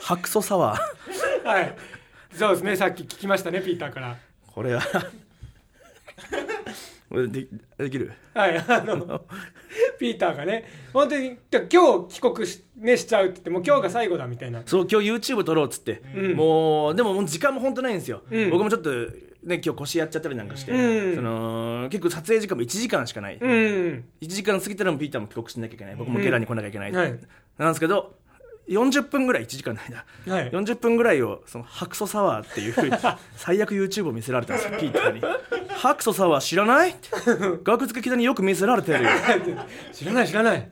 [0.00, 0.80] 白素サワー
[1.44, 1.76] はい。
[2.32, 2.76] そうですね。
[2.76, 4.16] さっき聞きましたねピーターから。
[4.46, 4.82] これは。
[7.08, 8.12] これでできる？
[8.34, 8.56] はい。
[8.56, 9.22] あの
[9.98, 10.64] ピーターがね。
[10.92, 14.62] 本当にで今日帰国し,、ね、しちゃうって言ってもう今日が最後だみたいな。
[14.64, 16.36] そう今日 YouTube 撮ろうっつって、うん。
[16.36, 18.50] もうでももう時間も本当ないんですよ、うん。
[18.50, 21.16] 僕もちょっとね今日腰やっちゃったりなんかして、うん。
[21.16, 24.04] その結構撮影時間も1時間しかない、うん。
[24.20, 25.96] 1時間過ぎたらもうピーターも帰国しなきゃいけない。
[25.96, 27.18] 僕もゲラに来なきゃいけない、はい。
[27.58, 28.14] なんですけど
[28.70, 30.32] 40分ぐらい1時間の間。
[30.32, 30.50] はい。
[30.50, 32.92] 40分ぐらいをそのハクソサワーっていうふうに
[33.36, 35.20] 最悪 YouTube を見せられたんですよピーターに
[35.74, 37.08] 「ハクソサワー知らない?」って
[37.64, 39.10] 「学付け北によく見せられてるよ」
[39.92, 40.70] 知らない知らない。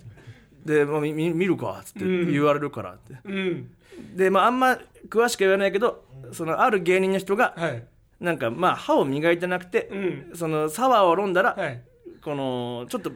[0.64, 2.32] で、まあ、み見見るかっつってうん。
[2.32, 3.70] 言われるからって、うん。
[4.14, 7.84] でまああんま詳しくは言わないけどそのある芸人の人がはい。
[8.20, 10.30] なんかまあ歯を磨いてなくて、うん。
[10.34, 11.80] そのサワーを飲んだら、はい。
[12.20, 13.12] このちょっと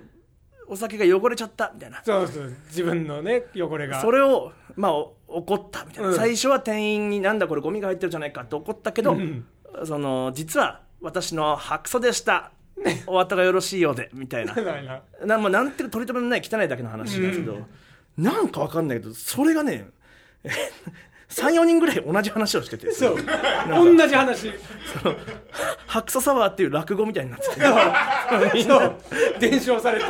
[0.72, 2.02] お酒が汚れちゃったみたいな。
[2.02, 4.00] そうそう自分のね汚れが。
[4.00, 6.16] それをまあお怒ったみたいな、うん。
[6.16, 9.44] 最初は店員になんだこれゴミが入ってるじゃないかって怒ったけど、うん。
[9.84, 12.52] その実は私の白素でした。
[13.06, 14.54] お後がよろしいようでみたいな。
[15.24, 17.58] なまあ、なんていうか取り留めのない汚いだけの話なんですけど、
[18.16, 19.86] なんかわかんないけどそれがね
[21.32, 22.92] 34人ぐらい同じ話をしてて。
[22.92, 23.16] そう。
[23.68, 24.52] 同じ話。
[25.86, 27.54] 白素サワーっていう落語みたいになってて。
[28.54, 28.94] みんなそう。
[29.40, 30.04] 伝承されて。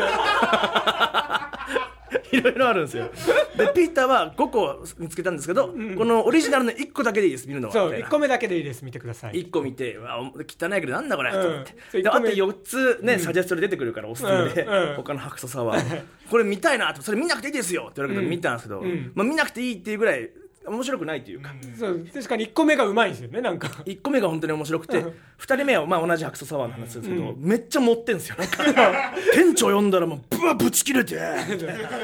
[2.32, 3.10] いろいろあるんですよ。
[3.56, 7.46] でピーターは5個見つけたんですけど、このオリジナルの1個だけでいいです。
[7.46, 7.74] 見るのは。
[7.74, 7.86] そう。
[7.86, 8.06] みたいな。
[8.06, 8.84] 1個目だけでいいです。
[8.84, 9.34] 見てください。
[9.34, 11.42] 1個見て汚いけどなんだこれ、うん。
[11.42, 11.76] と思って。
[11.90, 12.52] そうであと一個目。
[12.52, 14.90] 4つね、サジェストで出てくるからおすすめで、うん。
[14.90, 14.96] うん。
[14.96, 17.02] 他の白素サワーこれ見たいなと。
[17.02, 19.12] それ見なくていいですよって言われたけど、見たんですけど、ん。
[19.14, 20.30] まあ、見なくていいっていうぐらい
[20.66, 22.06] 面白くないというか、そう。
[22.12, 23.68] 確かに1個目がうまいんですよねなんか。
[23.84, 25.12] 1個目が本当に面白くて、2
[25.56, 28.36] 人目はまあ同じ白素サワーの話ですけど、めっちゃ持ってんすよ。
[28.38, 28.64] なんか
[29.34, 31.18] 店長呼んだらもうブワぶち切れて。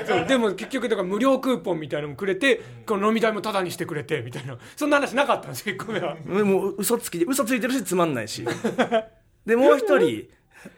[0.07, 0.27] そう。
[0.27, 4.59] でも結局だから無料クーポンみたいなのもくれてこの飲み代もタダにしてくれてみたいな。
[4.77, 6.17] そんな話なかったんですよ1個目は。
[6.45, 8.45] もう嘘つきで嘘ついてるしつまんないし。
[9.47, 10.29] でもう一人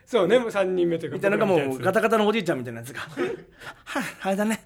[0.07, 3.00] そうねもう3人目というかみたいなのがもうガタガタのおじいちゃんみたいなやつが
[3.85, 4.64] 「はあれだね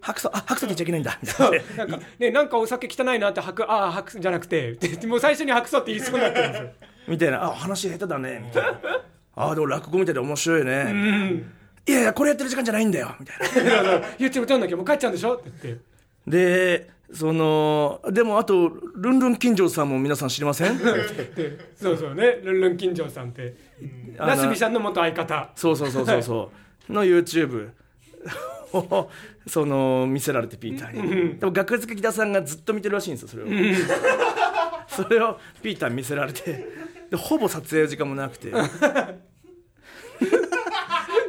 [0.00, 1.86] 白素あ白素って言っちゃいけないんだ」みたいな。
[1.86, 6.62] なんかねなんかお酒汚いなって吐くああ吐くじゃなくてでもう最初に吐くそうって言いそうになってるんです。
[6.64, 6.70] よ
[7.08, 8.78] みたいな「あ話下手だね」みたいな
[9.36, 11.44] 「あでも落語みたいで面白いね」
[11.86, 13.46] いやいやこれやってる時間じゃないんだよ」みたいな。
[13.46, 14.02] そうそう。
[14.18, 15.34] YouTube 撮んなきゃもう帰っちゃうんでしょ？
[15.34, 15.82] って言って。
[16.26, 20.76] でそのでもあとルンルン金城さんも皆さん知りません？
[20.76, 23.54] でそうそうねルンルン金城さんって
[24.18, 25.50] なすびさんの元相方。
[25.54, 26.50] そうそうそうそうそ
[26.88, 26.92] う。
[26.92, 27.70] の YouTube
[28.72, 29.10] を
[29.46, 31.38] その見せられてピーターに。
[31.38, 33.46] でも学付け木田さんがずっと見てるらしいんですよそれを。
[34.88, 36.66] それをピーターに見せられて。
[37.10, 38.52] でほぼ撮影時間もなくて。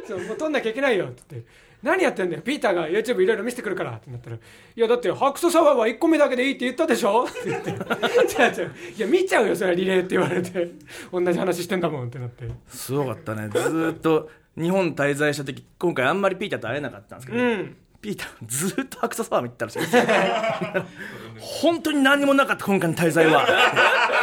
[0.06, 1.44] そうもう撮んなきゃいけないよって
[1.82, 2.42] 何やってんだよ？
[2.42, 3.92] ピーターが YouTube いろいろ見せてくるから。
[3.92, 4.40] ってなったら「い
[4.80, 8.72] やだって白素サワーは1個目だけでいいって言ったでしょ?」って言って「違う違う。
[8.96, 10.70] いや見ちゃうよそれはリレー」って言われて。
[11.12, 12.08] 同じ話してんだもん。
[12.08, 12.48] ってなって。
[12.68, 13.48] すごかったね。
[13.48, 17.76] ずーっと日本滞在した時今回あんまりピーターと会えなかったんですけど、うん。
[18.02, 19.80] ピーターずーっと白素サワー見てたらしい。
[21.40, 23.46] 本当に何にもなかった今回の滞在は。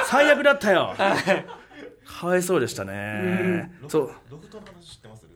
[0.05, 0.93] 最悪だったよ。
[2.05, 4.11] かわいそうでしたね、そう。
[4.31, 5.27] ロフトの話知ってます？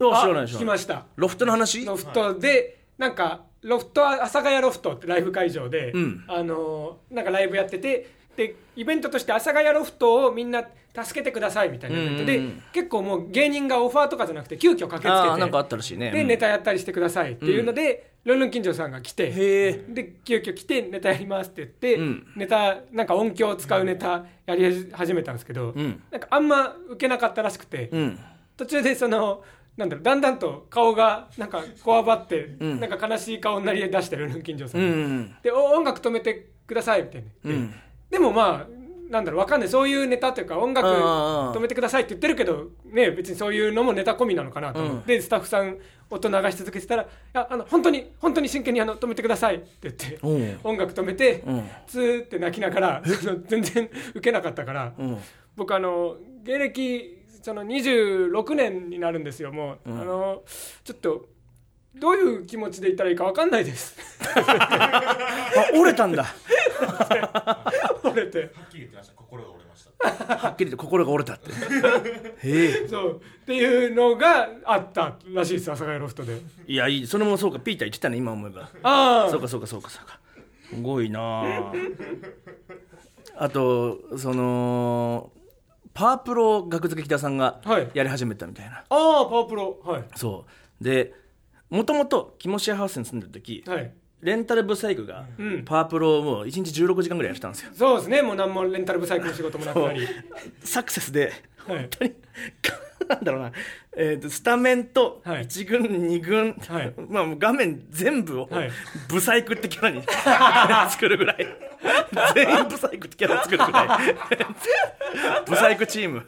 [0.00, 1.06] あ知らない聞きました。
[1.16, 1.84] ロフトの話？
[1.84, 6.24] ロフトでなんかロフト阿佐ヶ谷ロフトってライブ会場で、うん。
[6.28, 11.98] あのーなんかライブやっててでイベントとして阿佐ヶ谷ロフトをみんな助けてくださいみたいな。
[11.98, 12.62] イベントで、うんうんうん。
[12.72, 15.08] 結構もう芸人がオファーとかじゃなくて急遽駆けつけて。
[15.08, 16.08] あーなんかあったらしいね。
[16.08, 16.12] うん。
[16.14, 19.30] でネタやったりしてくださいっていうので、ルンルン金城さんが来て。
[19.30, 19.32] へ
[19.68, 22.26] えで急遽来てネタやりますって言って、うん。
[22.36, 26.02] ネタなんか音響を使うネタやり始めたんですけど、うん。
[26.10, 28.18] なんかあんま受けなかったらしくて、うん。
[28.56, 29.42] 途中でその
[29.76, 32.80] なんだろうだんだんと顔がなんかこわばって、うん。
[32.80, 37.50] なんか悲しい顔になり出してるルン金城さ、うんんでお音楽止めてくださいみたいな。
[37.50, 37.74] うん。
[38.10, 39.68] でもまあなんだろうわかんない。
[39.68, 45.76] そういうネタというか音楽あー止めてくださいって言ってるけどね別にそういうのもネタ込みなのかなと思って、スタッフさん
[46.10, 50.58] 音流し続けてたら「いやあの本当に本当に真剣にあの止めてください」って言っておう。
[50.62, 51.68] 音楽止めて、うん。
[51.86, 55.18] ツーって泣きながらその全然受けなかったから、うん。
[55.56, 60.00] 僕あの芸歴その26年になるんですよもう、うん。
[60.00, 60.42] あの
[60.82, 61.26] ちょっと
[61.94, 63.94] どういう気持ちでいたらいいか分かんないです。
[64.34, 66.24] あ折れたんだ。
[68.02, 68.38] 折れて。
[68.40, 69.14] はっきり言ってました。
[69.14, 70.36] 心が折れました。
[70.38, 71.50] はっきりと心が折れたって。
[72.48, 72.88] へえ。
[72.88, 73.16] そう。
[73.16, 76.40] っていうのがあったらしいです阿佐ヶ谷ロフトで。
[76.66, 77.60] いやいいそれもそうか。
[77.60, 78.70] ピーター言ってたね今思えば。
[78.82, 79.30] ああ。
[79.30, 80.18] そうかそうかそうかそうか。
[80.70, 81.72] すごいなあ。
[83.36, 85.30] あとその
[85.94, 87.88] パワープロ学付け北さんがはい。
[87.94, 89.78] やり始めたみたいな、ああパワープロ。
[89.84, 90.04] はい。
[90.16, 90.44] そ
[90.80, 90.84] う。
[90.84, 91.14] で
[91.70, 93.92] もともとキモシェハウスに住んでる時はい。
[94.20, 95.64] レンタルブサイクが、うん。
[95.64, 97.70] パワープロをもう1日16時間ぐらいやってたんですよ。
[97.74, 98.22] そうですね。
[98.22, 100.06] もう何もレンタルブサイクの仕事もなくなり。
[100.64, 101.32] サクセスで
[101.66, 101.78] はい。
[101.78, 102.14] 本当に
[103.08, 103.52] なんだろうな、
[103.96, 105.42] えーとスタメンとはい。
[105.46, 106.94] 1軍、2軍、はい。
[107.08, 108.70] まあ、もう画面全部をはい。
[109.08, 110.02] ブサイクってキャラに
[110.90, 111.46] 作るぐらい
[112.34, 113.88] 全員ブサイクってキャラ作るぐらい。
[115.46, 116.26] ブサイクチーム。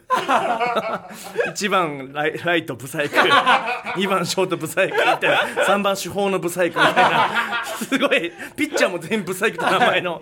[1.47, 3.17] 1番ライライトブサイク。
[3.17, 5.41] 2番ショートブサイクみたいな。
[5.65, 7.31] 3番主砲のブサイクみたいな。
[7.65, 8.33] すごい。
[8.57, 10.21] ピッチャーも全員ブサイクって名前の。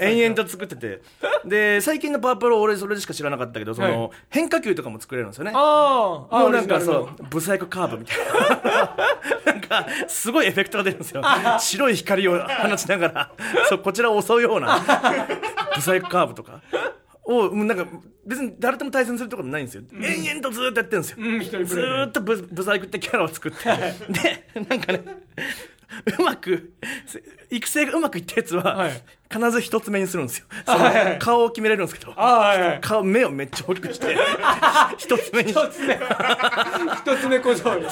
[0.00, 1.02] 延々と作ってて。
[1.44, 4.10] で最近のパワープロ俺それでしか知らなかったけどその、はい。
[4.30, 5.52] 変化球とかも作れるんですよね。
[5.54, 8.96] ああもうなんかそうブサイクカーブみたいな。
[9.46, 11.22] なんかすごいエフェクトが出るんですよ。
[11.60, 13.30] 白い光を放ちながら。
[13.68, 14.80] そうこちらを襲うような
[15.74, 16.60] ブサイクカーブとか。
[17.28, 17.84] をもうなんか
[18.24, 23.58] 別に誰とも対戦するところないんですよ、延々とずーっとやってるんですよ、うんずーっとブブサイクってキャラを作って。
[23.64, 25.04] でなんかね
[26.18, 26.72] うまく
[27.50, 29.02] 育成がうまくいったやつは、はい。
[29.32, 30.46] 必ず一つ目にするんですよ。
[30.66, 31.18] はいはい。
[31.18, 32.12] 顔を決めれるんですけど。
[32.12, 32.80] はいはい。
[32.80, 34.16] 顔目をめっちゃ大きくして
[34.98, 35.50] 一つ目に。
[35.50, 35.94] 一つ目。
[35.94, 37.86] 一つ目小僧に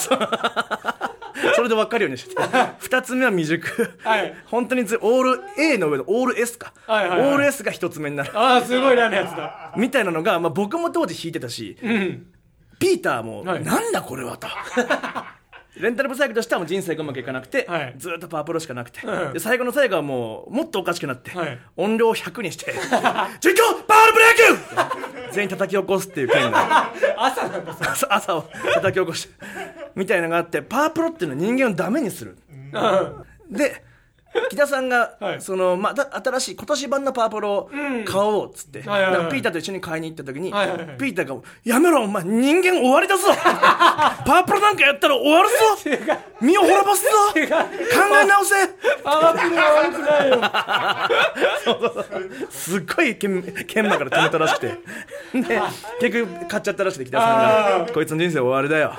[1.55, 2.35] それで分かるようにして。
[2.35, 4.35] て2つ目は未熟、はい。
[4.47, 7.29] 本当にずオール A の上でオール S か、はいはいはい。
[7.31, 8.39] オール S が1つ目になる。
[8.39, 9.75] ああすごいなのやつだ。
[9.77, 12.27] みたいなのが、まあ、僕も当時弾いてたし、うん。
[12.79, 13.65] ピーターも、はい。
[13.65, 14.49] なんだこれはと。
[15.77, 17.95] レンタルブサイクとしてはもう人生がうまくいかなくて、はい。
[17.99, 19.33] ずーっとパワープロしかなくて、うん。
[19.33, 21.59] で最後の最後はもうもっとおかしくなって、はい。
[21.77, 22.73] 音量100にして
[23.41, 28.45] 「実況パワールブレイク!」全員叩き起こすっていう件が 朝なんださ朝朝を
[28.75, 29.35] 叩き起こして。
[29.95, 32.37] みたいなのがあってパワープロっていうのは人間をダメにする。
[32.51, 33.57] うん。
[33.57, 33.83] で
[34.51, 35.41] 木田さんが、はい。
[35.41, 37.71] そのまた新しい今年版のパワープロを
[38.05, 39.13] 買おうっつって、はいはいはい。
[39.13, 40.97] なんかピーターと一緒に買いに行った時に、はいはいはい。
[40.99, 43.29] ピーターが「やめろお前人間終わりだぞ。
[43.35, 45.55] パワープロなんかやったら終わるぞ。
[46.41, 47.11] 身を滅ぼすぞ。
[47.33, 47.47] 考え
[48.27, 48.55] 直せ!
[49.03, 50.41] パワープロは悪くないよ。
[52.51, 54.79] すっごい研研磨から止めたらしくて。
[55.35, 55.61] で
[56.01, 58.93] 結局買っちゃったらしくて木田さんが「こいつの人生終わりだよ」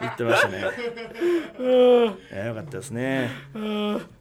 [0.00, 0.60] 言ってましたね。
[2.46, 3.30] よかったですね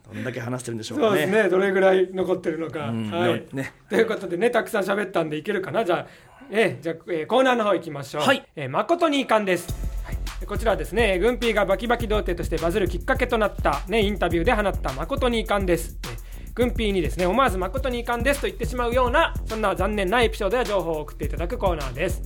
[0.06, 1.10] どんだけ話してるんでしょうかね。
[1.10, 1.50] そうですね。
[1.50, 3.10] どれぐらい残ってるのか、ん。
[3.10, 3.46] はい。
[3.54, 3.74] ね。
[3.90, 5.86] ということでねたくさん喋ったんでいけるかな？
[5.86, 6.08] じゃあ
[6.52, 8.24] えーじゃあ、えーコーナーの方行きましょう。
[8.24, 8.46] はい。
[8.56, 10.18] えー誠に遺憾です、はい。
[10.40, 16.24] でこちらはですねグンピーがバキバキ童貞としてバズるきっかけとなった、ね、インタビューで放った誠に遺憾です、えー
[16.56, 22.22] グンピーにですね思わず誠に遺憾ですと言ってしまうようなそんな残念なエピソードや情報を送っていただくコーナーです。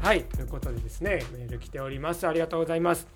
[0.00, 0.24] はい。
[0.24, 2.26] ということでですねメール来ております。
[2.26, 3.06] ありがとうございます。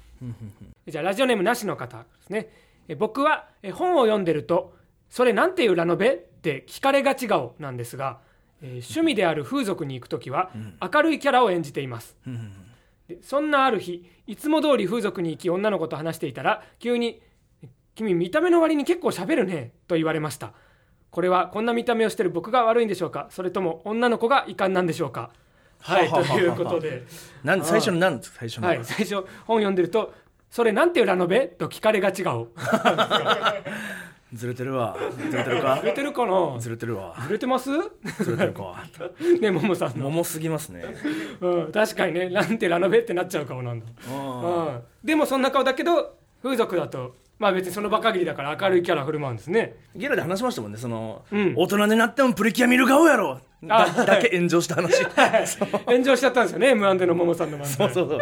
[0.86, 2.48] じゃあラジオネームなしの方ですね。
[2.48, 4.74] え僕はえ本を読んでると
[5.10, 8.18] 「それなんていうラノベ?」って聞かれがち顔なんですが、
[8.62, 12.16] えー趣味である風俗に行く時は明るいキャラを演じています、
[13.08, 17.20] でそんなある日いつも通り風俗に行き女の子と話していたら急に
[17.94, 20.52] 「君見た目の割に結構喋るね」と言われました。
[21.10, 23.28] これはこんな見た目をしてる僕が悪いんでしょうか？
[23.30, 25.30] それとも女の子が遺憾なんでしょうか？
[25.80, 26.10] はい。
[26.10, 27.04] ということで。
[27.42, 29.14] なん最初のなんです最初の、はい、最初
[29.46, 30.12] 本読んでると
[30.56, 32.48] 「それなんていうラノベ?」と聞かれがち顔
[34.32, 34.96] ずれてるわ。
[35.30, 35.78] ずれてるか？
[35.82, 36.58] ずれてるかな？
[36.58, 37.14] ずれてるわ。
[37.26, 37.70] ずれてます？
[38.24, 38.82] ずれてるか。
[39.38, 40.82] ねももさんの、桃すぎますね。
[41.42, 42.30] うん、確かにね。
[42.30, 49.76] なんてラノベってなっちゃう顔なんだ、うん、でもそんな顔だけど風俗だとまあ別にその場限りだから明るいキャラ振る舞うんですね。
[49.94, 51.54] ゲラで話しましたもんねその、うん。
[51.56, 55.04] 大人になってもプリキュア見る顔やろあだだけ炎上した話。
[55.86, 57.90] 炎上しちゃったんですよね M−1 でのももさんの漫才。
[57.90, 58.18] そうそう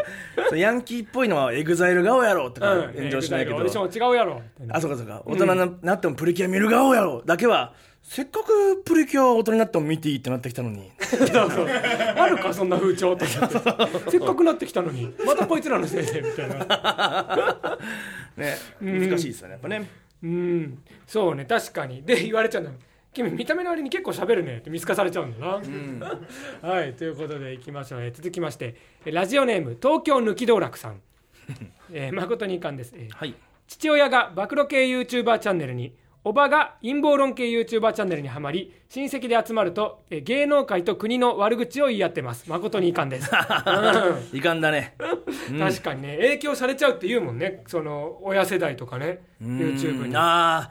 [0.48, 0.58] そう。
[0.58, 5.22] ヤンキーっぽいのはエグザイル顔やろとかうん、炎上しないけど、オーディション違うやろあそうかそうか。
[5.26, 7.72] 大人になってもプリキュア見る顔やろだけは
[8.04, 10.92] せっかくプリキュア大人になっても見ていいってなってきたのに。
[11.00, 15.12] そうそうあるかそんな風潮と思ってせっかくなってきたのに。
[15.26, 17.78] またこいつらのせいでみたいな。
[18.36, 19.88] ね難しいですよねやっぱね。
[20.22, 20.78] うん。
[21.06, 22.02] そうね確かに。
[22.02, 22.72] で言われちゃうんだ
[23.14, 25.62] 君見た目の割に結構喋るねって見透かされちゃうんだな、
[26.68, 28.74] はいということでいきましょう、えー続きまして。
[29.06, 31.00] えーラジオネーム東京抜き道楽さん、
[31.92, 33.34] えー誠に遺憾です、えーはい。
[33.68, 35.94] 父親が暴露系 YouTuber チャンネルに
[36.26, 42.48] おばが陰謀論系 YouTuber チャンネルにはまり親戚で集まるとえー芸能界と国の悪口を言い合ってます。
[42.48, 43.30] 誠に遺憾です、
[44.34, 44.96] 遺憾だね。
[45.50, 45.58] うん。
[45.58, 46.16] 確かにね。
[46.16, 47.62] 影響されちゃうって言うもんね。
[47.66, 49.20] その親世代とかね。
[49.42, 50.16] YouTube に。
[50.16, 50.70] あ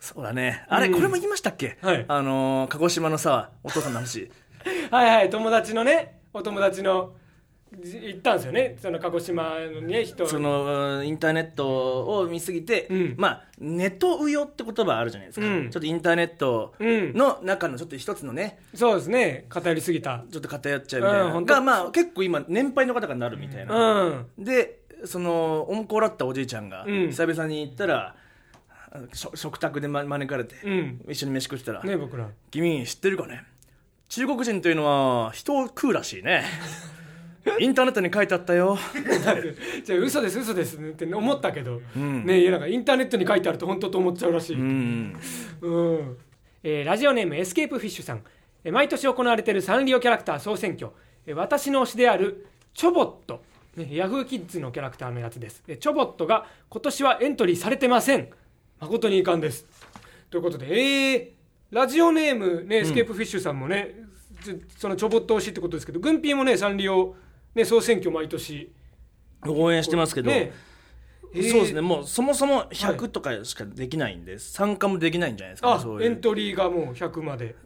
[0.00, 0.64] そうだね。
[0.68, 0.94] あれ、うん。
[0.94, 2.04] これも言いましたっけ、はい。
[2.08, 4.30] あのー鹿児島のさお父さんの話。
[4.90, 5.30] はいはい。
[5.30, 6.18] 友達のね。
[6.32, 7.27] お友達のじ
[7.70, 8.76] 行ったんですよね。
[8.80, 10.26] その鹿児島のね人。
[10.26, 13.14] そのインターネットを見すぎて、うん。
[13.16, 15.70] まあネトウヨって言葉あるじゃないですか、うん。
[15.70, 17.12] ちょっとインターネットうん。
[17.12, 19.46] の中のちょっと一つのねそうですね。
[19.48, 20.24] 偏りすぎた。
[20.30, 24.44] ちょっと偏っちゃうみたいな、うんがまあ結構今年配の方がなるみたいな、うん。
[24.44, 27.06] でその温厚だったおじいちゃんがうん。
[27.08, 28.16] 久々に行ったら、
[29.12, 31.04] 食卓で、ま、招かれて、うん。
[31.08, 33.44] 一緒に飯食ってたら、ね僕ら君知ってるかね？
[34.08, 36.42] 中国人というのは人を食うらしいね
[37.58, 38.78] インターネットに書いてあったよ。
[39.84, 42.24] じゃあ嘘です嘘ですって思ったけど、ん。
[42.24, 45.16] ねいやなんかインターネットに書いてあると本当と思っちゃうらしい、うん。
[45.60, 46.16] うん。
[46.62, 48.22] えーラジオネームエスケープフィッシュさん、
[48.64, 50.90] えー毎年行われているサンリオキャラクター総選挙、
[51.26, 53.42] えー私の推しであるチョボット、
[53.76, 58.28] ね、ヤフーキッズのキャラクターのやつです、えーチョボットが今年はエントリーされてません。
[58.80, 59.66] 誠に遺憾です。
[60.30, 63.94] ということでえー、ラジオネーム、ね、エスケープフィッシュさんもね、
[64.76, 67.16] そのチョボット推しってことですけど軍ピーもねサンリオ、
[67.54, 68.72] ね、総選挙毎年。
[69.46, 70.52] 応援してますけど、ね。
[71.34, 71.50] えー。
[71.50, 71.80] そうですね。
[71.80, 77.56] もうそもそも100とかしかできないんで、参加もできないんじゃないですか、ね、うエントリーがもう100まで。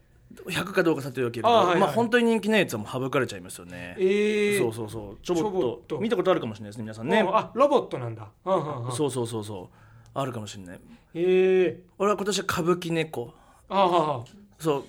[0.47, 5.19] 100かどうかさておきあはいはいまあ本当に人気ないやつはもう省かれちゃいますよね、えー、そうそうそう。
[5.23, 5.83] ちょぼっと。
[5.89, 6.01] と。
[6.01, 7.21] 見たことあるかもしれないですね皆さんね。
[7.21, 8.29] ああロボットなんだ。
[8.45, 9.77] そうそうそうそう。
[10.15, 10.77] あるかもしれない。
[10.77, 10.81] へ
[11.15, 13.35] え俺は今年は歌舞伎猫。
[13.69, 14.25] あは
[14.59, 14.85] そう。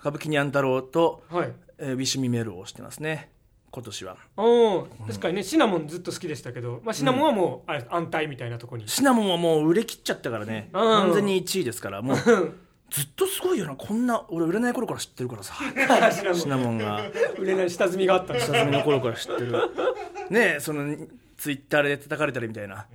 [0.00, 1.52] 歌舞伎にゃん太郎と、ははい。
[1.78, 3.30] えーウィッシュミメルをしてますね
[3.70, 4.16] 今年は。
[4.36, 8.88] おー確かにねシナモンずっと好きでしたけど、まあ、シナモンはもう、あれ安泰みたいなとこに。
[8.88, 10.70] シナモンはもう売れ切っちゃったからね。
[10.72, 10.80] うん。
[10.80, 12.02] 完全に1位ですから。
[12.02, 12.16] もう
[12.90, 13.74] ずっとすごいよな。
[13.76, 15.54] こんな俺売れない頃から知ってるからさ。
[16.10, 17.02] シナモンシナモンが。
[17.38, 18.32] 売れない下積みがあった。
[18.32, 19.52] んです下積みの頃から知ってる。
[20.30, 20.96] ねえその
[21.36, 22.76] ツイッターで叩かれたりみたいな。
[22.76, 22.86] ああ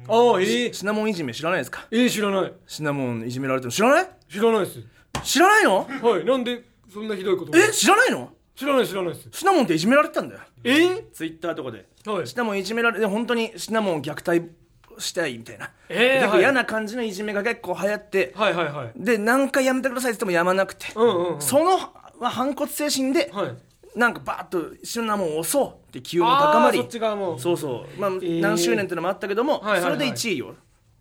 [0.41, 1.85] えー、シナモンいじめ知らないですか？
[1.91, 2.53] えー、知らない。
[2.65, 4.07] シナモンいじめられてるの知らない？
[4.29, 4.79] 知らないです。
[5.23, 5.87] 知らないの？
[6.01, 8.31] はいなんでそんなひどいことえ知らないの？
[8.55, 9.27] 知らない知らないです。
[9.31, 10.41] シナモンっていじめられてたんだよ。
[10.63, 10.71] え？
[10.71, 11.85] ー、ツイッターとかで。
[12.05, 12.27] はい。
[12.27, 14.51] シナモンいじめられて本当にシナモン虐待
[14.99, 18.91] したいみたいな、えー嫌な感じのいじめが結構流行って、はいはいはい。
[18.95, 21.77] で何回やめてくださいって言ってもやまなくて、うんうんうんその
[22.19, 23.55] まあ反骨精神で、はい。
[23.97, 26.77] なんかバーッとシナモンを押そうって機運も高まり。
[26.77, 27.37] そっち側も。
[27.37, 28.39] そうそう、まあー。
[28.39, 29.81] 何周年ってのもあったけども、はいはいはい。
[29.81, 30.55] それで1位を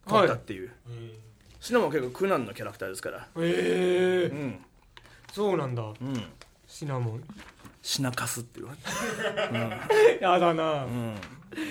[0.06, 0.70] 取ったっていう、
[1.60, 3.28] シナモンは結構苦難のキャラクターですから。
[3.36, 4.32] えー。
[4.32, 4.64] うん。
[5.32, 5.82] そうなんだ。
[5.82, 6.24] うん
[6.74, 7.24] シナモン。
[7.82, 8.78] シナカスって言われ
[10.18, 11.14] て やだな、うん
[11.52, 11.62] とい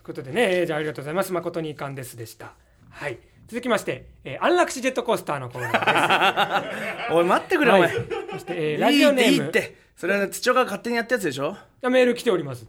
[0.00, 1.32] うことでね、えーじゃあありがとうございます。
[1.34, 2.54] 誠に遺憾ですでした。
[2.90, 3.18] はい。
[3.46, 7.12] 続きまして、えー安楽死ジェットコースターのコーナーです。
[7.12, 7.82] おい待ってくれ、お前。
[7.82, 9.32] はいそして、えーラジオネーム。
[9.32, 9.76] いいっていいって。
[9.96, 11.54] それは土地が勝手にやったやつでしょ？
[11.82, 12.66] あメール来ております。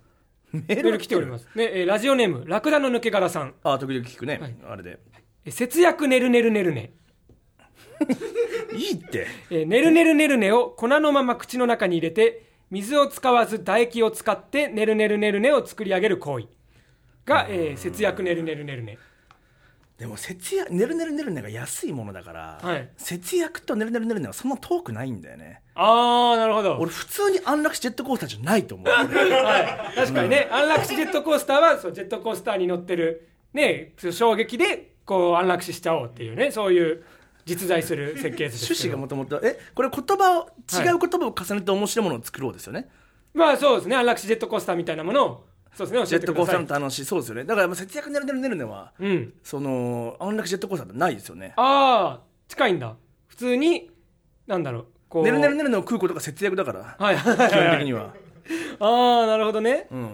[0.52, 3.54] メール来ておりますす、ねえーラジオネームラクダの抜け殻さん。
[3.64, 4.56] あ時々聞くね、はい。
[4.68, 5.00] あれで。
[5.46, 6.92] えー節約ねるねるねるね
[8.76, 9.28] いいって。
[9.50, 16.48] えーねるねるねるねを粉のまま口の中に入れて水を使わず唾液を使ってねるねるねるねを作り上げる行為。
[17.26, 18.98] が、えー節約ねるねるねるね。
[19.98, 22.90] でも節約ねるねるねるねが安いものだから、はい。
[22.98, 25.62] 節約とねるねるねるねはそんな遠くないんだよね。
[25.74, 26.78] ああなるほど。
[26.78, 28.88] 俺普通に安楽死ジェットコースターじゃないと思う。
[28.88, 37.06] はい、確かにね、安楽死ジェットコースターはそうジェットコースターに乗ってる、ね、衝撃でこう安楽死しちゃおうっていうねそういう
[37.46, 42.90] 実在する設計図趣旨がもともとえこれ言葉を違う言葉を重ねて面白いものを作ろうですよね、
[43.34, 43.96] まあそうですね。
[43.96, 46.06] 安楽死ジェットコースターみたいなものをそうですね。
[46.06, 47.44] ジェットコースターの楽しいそうですよね。
[47.44, 49.34] だからまあ節約ねるねるねるねはうん。
[49.44, 51.54] その安楽死ジェットコースターってないですよね。
[51.58, 52.96] ああ近いんだ。
[53.28, 53.92] 普通に
[54.48, 55.24] なんだろうこう。
[55.24, 57.18] ねるねるねるねを食うことが節約だからはい。
[57.18, 58.14] 基本はい的には。
[58.80, 59.88] ああなるほどね。
[59.92, 60.10] うん。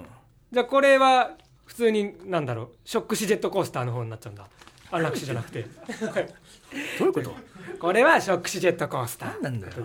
[0.51, 4.47] じゃあこれは普通になんだろうショック死ジェットコースターの方になっちゃうんだ
[4.91, 5.65] 安楽死じゃなくて。
[6.99, 7.33] どういうこと？
[7.79, 9.41] これはショック死ジェットコースター。
[9.41, 9.83] 何なんだよ。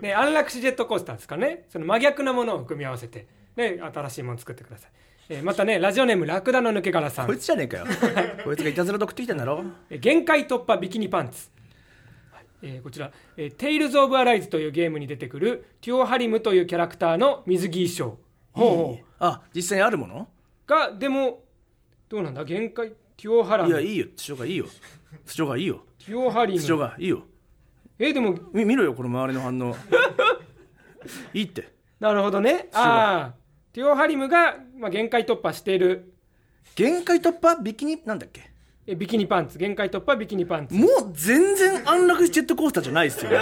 [0.00, 1.64] ね、安楽死ジェットコースターですかね。
[1.70, 3.26] その真逆なものを組み合わせて、
[3.56, 4.90] ね、新しいもの作ってください、
[5.30, 7.26] えーまたねラジオネームラクダの抜け殻さん。
[7.26, 7.86] こいつじゃねえかよ。
[8.44, 9.64] こいつがいたずらと送ってきたんだろ？
[9.90, 11.50] えー限界突破ビキニパンツ、
[12.32, 12.44] はい。
[12.62, 18.18] えーこちら、えーテイルズ・オブ・アライズというゲームに出てくるティオ・ハリムというキャラクターの水着衣装。
[18.52, 20.28] ほうあ実際にあるもの？
[20.66, 21.42] がでも
[22.08, 22.44] どうなんだ？
[22.44, 24.06] 限界ティオ・ハラムいやいいよ。
[24.16, 24.66] 土がいいよ。
[25.26, 25.82] 土がいいよ。
[25.98, 27.24] ティオ・ハリム土がいいよ。
[27.98, 28.38] えーでも。
[28.52, 29.74] み見ろよこの周りの反応。
[31.34, 31.72] いいって。
[31.98, 32.68] なるほどね。
[32.72, 33.34] ああ
[33.72, 36.14] ティオ・ハリムが、まあ、限界突破している。
[36.76, 37.56] 限界突破？
[37.56, 38.52] ビキニなんだっけ？
[38.86, 39.58] えビキニパンツ。
[39.58, 40.74] 限界突破ビキニパンツ。
[40.74, 43.32] もう全然安楽死ジェットコースターじゃないっすよ。
[43.32, 43.38] ね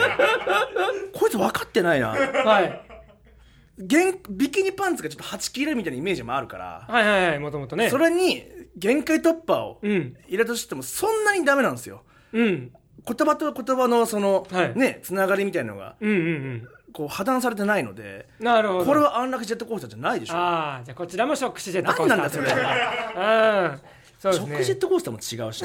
[1.13, 2.09] こいつ分かってないな。
[2.09, 2.83] はい。
[3.79, 7.91] 限ビキニパンツがちょっとはち切れるみたいなイメージもあるから、はいはいはいもともとね。
[7.91, 8.43] それに
[8.77, 10.17] 限界突破をうん。
[10.29, 12.03] 入れたとしてもそんなにダメなんですよ。
[12.33, 12.73] うん。
[13.07, 14.79] 言葉と言葉のその、はい。
[14.79, 16.69] ねつながりみたいなのがうんうんうん。
[16.93, 18.85] こう破談されてないのでなるほど。
[18.87, 20.35] これは安楽死ジェットコースターじゃないでしょ。
[20.35, 22.47] ああじゃあこちらもショックシジェットコースター何なんだそれ。
[22.51, 23.81] う ん
[24.19, 24.47] そうですね。
[24.47, 25.65] ショックジェットコースターも違うし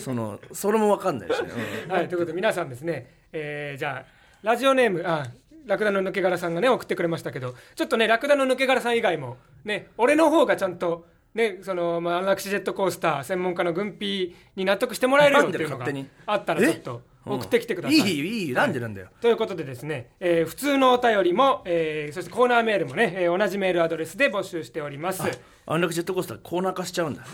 [0.00, 1.48] そのそれも分かんないしね、
[1.86, 1.92] うん。
[1.92, 4.10] はいということで皆さんですねえーじゃあ
[4.42, 5.26] ラジオネームあ
[5.66, 15.86] ラクダの抜け殻さんがね送ってくれましたけどちょっとねラクダの抜け殻さん以外もね俺の方がちゃんとねそのまあ安楽死ジェットコースター専門家の軍ピに納得してもらえるよっていうのが
[16.26, 25.22] あったらちょっと送ってきてください、うんいいよいいよなんでなんだよ、ということでですね、えー普通のお便りも、えーそしてコーナーメールもね、えー同じメールアドレスで募集しております。
[25.66, 27.24] 安楽ジェットコースターコーナー化しちゃうんだ。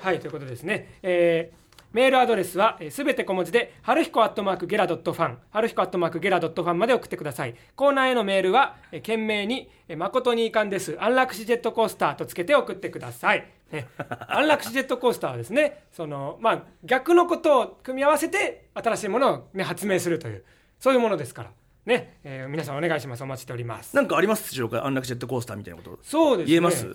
[0.00, 0.98] はい、ということですね。
[1.02, 1.61] えー
[1.92, 7.54] メールアドレスはすべて小文字で、はるひこアットマークゲラドットファン、はるひこアットマークゲラドットファンまで送ってください。
[7.76, 13.46] コーナーへのメールは、えー懸命に、えー誠に遺憾です、安楽死ジェットコースターとつけて送ってください。
[13.70, 13.88] ね、
[14.28, 20.44] 安楽死ジェットコースターはですね、その、まあ、逆のことを組み合わせて、新しいものを、ね、発明するという、
[20.78, 21.50] そういうものですから。
[21.84, 23.22] ね、えー皆さんお願いします。
[23.24, 23.96] お待ちしております。
[23.96, 24.86] なんかありますでしょうか？
[24.86, 26.50] 安楽ジェットコースターみたいなことそうですね。
[26.50, 26.86] 言えます？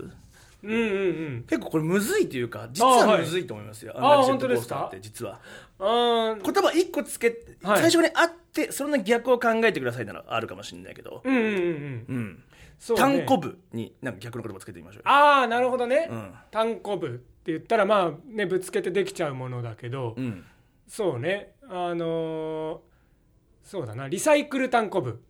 [0.64, 0.84] うんうんう
[1.40, 1.44] ん。
[1.48, 5.40] 結構これむずいというか実あはいはむずいと思いますよ、あ安楽ジェットコースターって本実は。
[5.80, 7.28] 言葉一個つけ、
[7.62, 7.82] はい。
[7.82, 11.52] 最初にあってそれの逆を考えてくださいならあるかもしれないけど、うんうんうん。
[11.52, 12.06] うん。
[12.08, 12.44] うん
[12.80, 13.02] そうね。
[13.02, 15.10] 単行部になんか逆の言葉つけてみましょうよ。
[15.10, 16.34] ああなるほどね、うん。
[16.52, 20.46] 単行部って言ったらまあねぶつけてできちゃうものだけど、うん。
[20.88, 21.54] そうね。
[21.70, 22.80] あのー
[23.64, 24.08] そうだな。
[24.08, 25.22] リサイクル単行部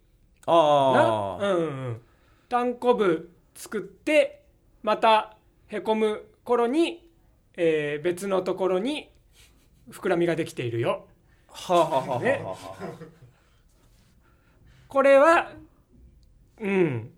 [0.46, 2.02] なああ、うんうんうん。
[2.50, 4.44] 単行部作って
[4.88, 5.36] また
[5.68, 7.06] へこむ頃に、
[7.58, 9.10] えー別のところに
[9.92, 11.08] 膨らみができているよ。
[11.50, 12.42] はあはあはあはあね。
[12.42, 12.56] は
[14.88, 15.52] これは
[16.62, 17.12] うん。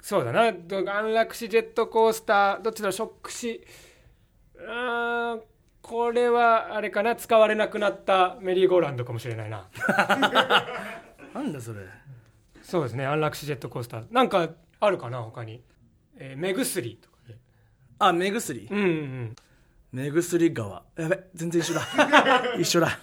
[0.00, 0.52] そうだな。
[0.52, 3.66] ど安楽死ジェットコースターどっちだろうショック死
[4.54, 5.42] うーん
[5.82, 7.16] これはあれかな。
[7.16, 9.68] 使われなくなったメリーゴーランドかもしれないな。
[9.88, 10.66] あ
[11.34, 11.80] なんだそれ。
[12.62, 13.04] そうですね。
[13.04, 14.06] 安楽死ジェットコースター。
[14.12, 15.64] なんかあるかな他に、
[16.18, 17.36] えー目薬とかね。
[17.98, 18.68] あ目薬？
[18.70, 19.36] うんうん
[19.92, 21.82] 目薬川やべ全然一緒だ。
[22.58, 22.98] 一緒だ。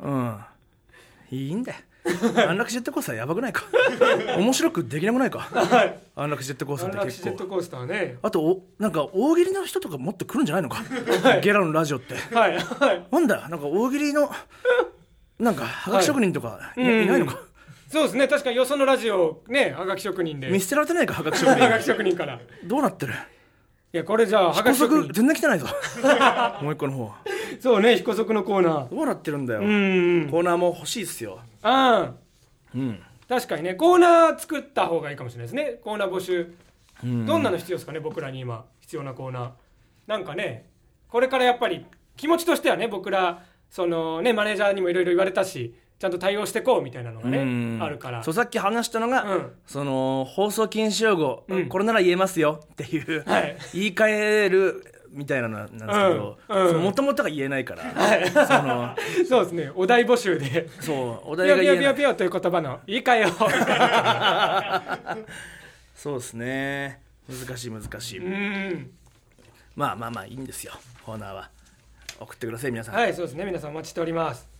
[0.00, 0.38] うん。
[1.30, 1.78] いいんだよ。
[2.48, 3.64] 安楽ジェットコースターやばくないか？
[4.38, 5.40] 面白くできなくないか？
[5.40, 5.98] はい。
[6.14, 8.18] 安楽ジェットコースタ安ーって結構楽死ジェットコースターね。
[8.22, 10.84] あとおなんか大喜利の人とかもっと来るんじゃないのか？
[11.42, 12.14] ゲラのラジオって。
[12.34, 12.56] はい。
[12.58, 13.06] はい。
[13.10, 14.30] なんだよなんか大喜利の
[15.40, 17.02] なんかはがき職人とかい,、うん。
[17.02, 17.40] いないのか？
[17.88, 18.28] そうですね。
[18.28, 20.48] 確かによそのラジオねはがき職人で。
[20.48, 22.34] 見捨てられてないかはがき職はがき人職人から。
[22.34, 23.14] いどうなってる？
[23.92, 25.02] やこれじゃあはが高き職人。
[25.02, 25.66] 速全然来てないぞ。
[26.62, 27.12] もう一個の方。
[27.60, 28.88] そうね彦足のコーナー。
[28.88, 31.40] どうなってるんだよ、コーナーも欲しいっすよ。
[31.62, 32.14] ああ
[32.74, 35.78] うん、確かにねコーナー作った方がいいかもしれないですね。
[35.82, 36.54] コーナー募集。
[37.04, 37.26] うん。
[37.26, 38.64] どんなの必要ですかね僕らに今。
[38.80, 39.50] 必要なコーナー。
[40.06, 40.66] なんかね
[41.08, 47.78] これからやっぱり気持ちとしてはね僕らそのねマネージャーにもいろいろ言われたしちゃんと対応してこうみたいなのがねうん。
[47.82, 48.22] あるから。
[48.22, 49.52] そうさっき話したのが、うん。
[49.66, 53.56] その放送禁止用語、うんこれなら言えますよっていう、はい。
[53.72, 56.76] 言い換えるみたいなのなんですけどうん。
[56.76, 56.82] うん。
[56.82, 58.94] もともとが言えないから、その
[59.26, 59.72] そうですね。
[59.74, 60.68] お題募集で。
[60.80, 60.92] そ
[61.26, 61.84] うおピ題が言えない。
[61.84, 63.30] ヨピヨピヨピヨという言葉の言い換えを。
[65.96, 67.00] そうですね。
[67.26, 68.90] 難しい難しい、うん。
[69.74, 70.74] まあまあまあいいんですよ。
[71.04, 71.50] コーナーは。
[72.20, 73.44] 送ってください皆さん、はいそうですね。
[73.44, 74.55] 皆さんお待ちしております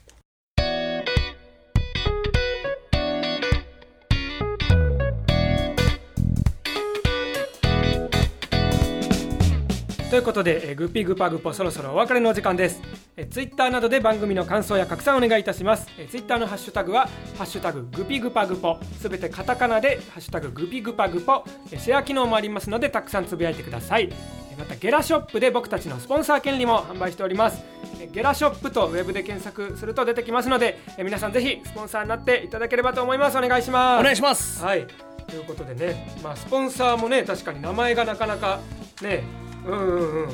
[10.16, 12.80] ということで、えーグッピーグパグポそろそろお別れのお時間です、
[13.18, 17.06] えー、ツイッターなどで番組の感想や拡散お願いいたします、えー、ツイッターのハッシュタグは
[17.36, 24.08] ハッシュタググピグパグポすべてカタカナでハッシュタググピグパグポえーシェア機能もありますのでたくさんつぶやいてください。
[24.10, 27.62] えーまたゲラショップで僕たちのスポンサー権利も販売しております。
[28.00, 33.36] えーゲラショップとウェブで検索すると出てきますのでえー皆さんぜひスポンサーになっていただければと思います。
[33.36, 34.00] お願いします。
[34.00, 34.64] お願いします。
[34.64, 34.86] はい、
[35.28, 38.60] ということでね、まあ、スポンサーもね確かに名前がなかなか
[39.02, 39.22] ね
[39.66, 40.28] うんうんうん。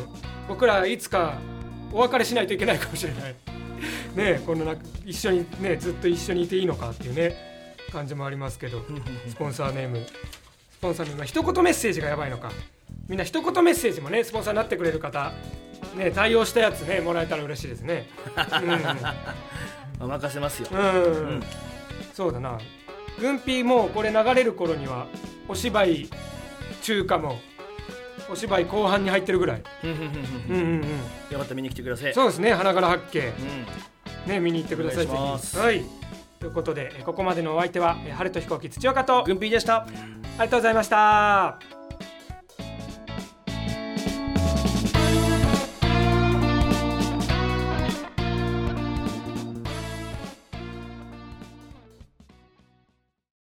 [0.49, 1.39] 僕らいつか
[1.93, 3.35] お別れしないといけないかもしれない。
[4.15, 7.35] ねこんなな一緒にねずっと一緒にいていいのかっていうね
[7.91, 8.85] 感じもありますけど。
[9.29, 10.07] スポンサーネーム。
[10.71, 12.53] スポンサーネームは一言メッセージがやばいのか。
[13.09, 15.33] みんな一言メッセージもねスポンサーになってくれる方。
[15.97, 18.09] ね対応したやつねもらえたら嬉しいですね。
[20.01, 20.69] うん任せますよ。
[20.73, 21.43] うん、うん、
[22.13, 22.59] そうだな。
[23.21, 25.07] 軍ピーもこれ流れる頃には
[25.49, 26.09] お芝居
[26.83, 27.39] 中華も
[28.33, 29.63] お芝居後半に入ってるぐらい。
[29.85, 29.97] うんうん
[30.57, 30.83] うん
[31.31, 32.15] よかったら見に来てください。
[32.15, 33.33] そうですね花柄八景
[34.27, 34.33] うん。
[34.33, 35.85] ね見に行ってくださいはい。
[36.41, 39.19] ということでえここまでのお相手はえ春と飛行機土岡と。
[39.19, 39.87] あり軍ピーでした。
[40.39, 41.82] がとうございました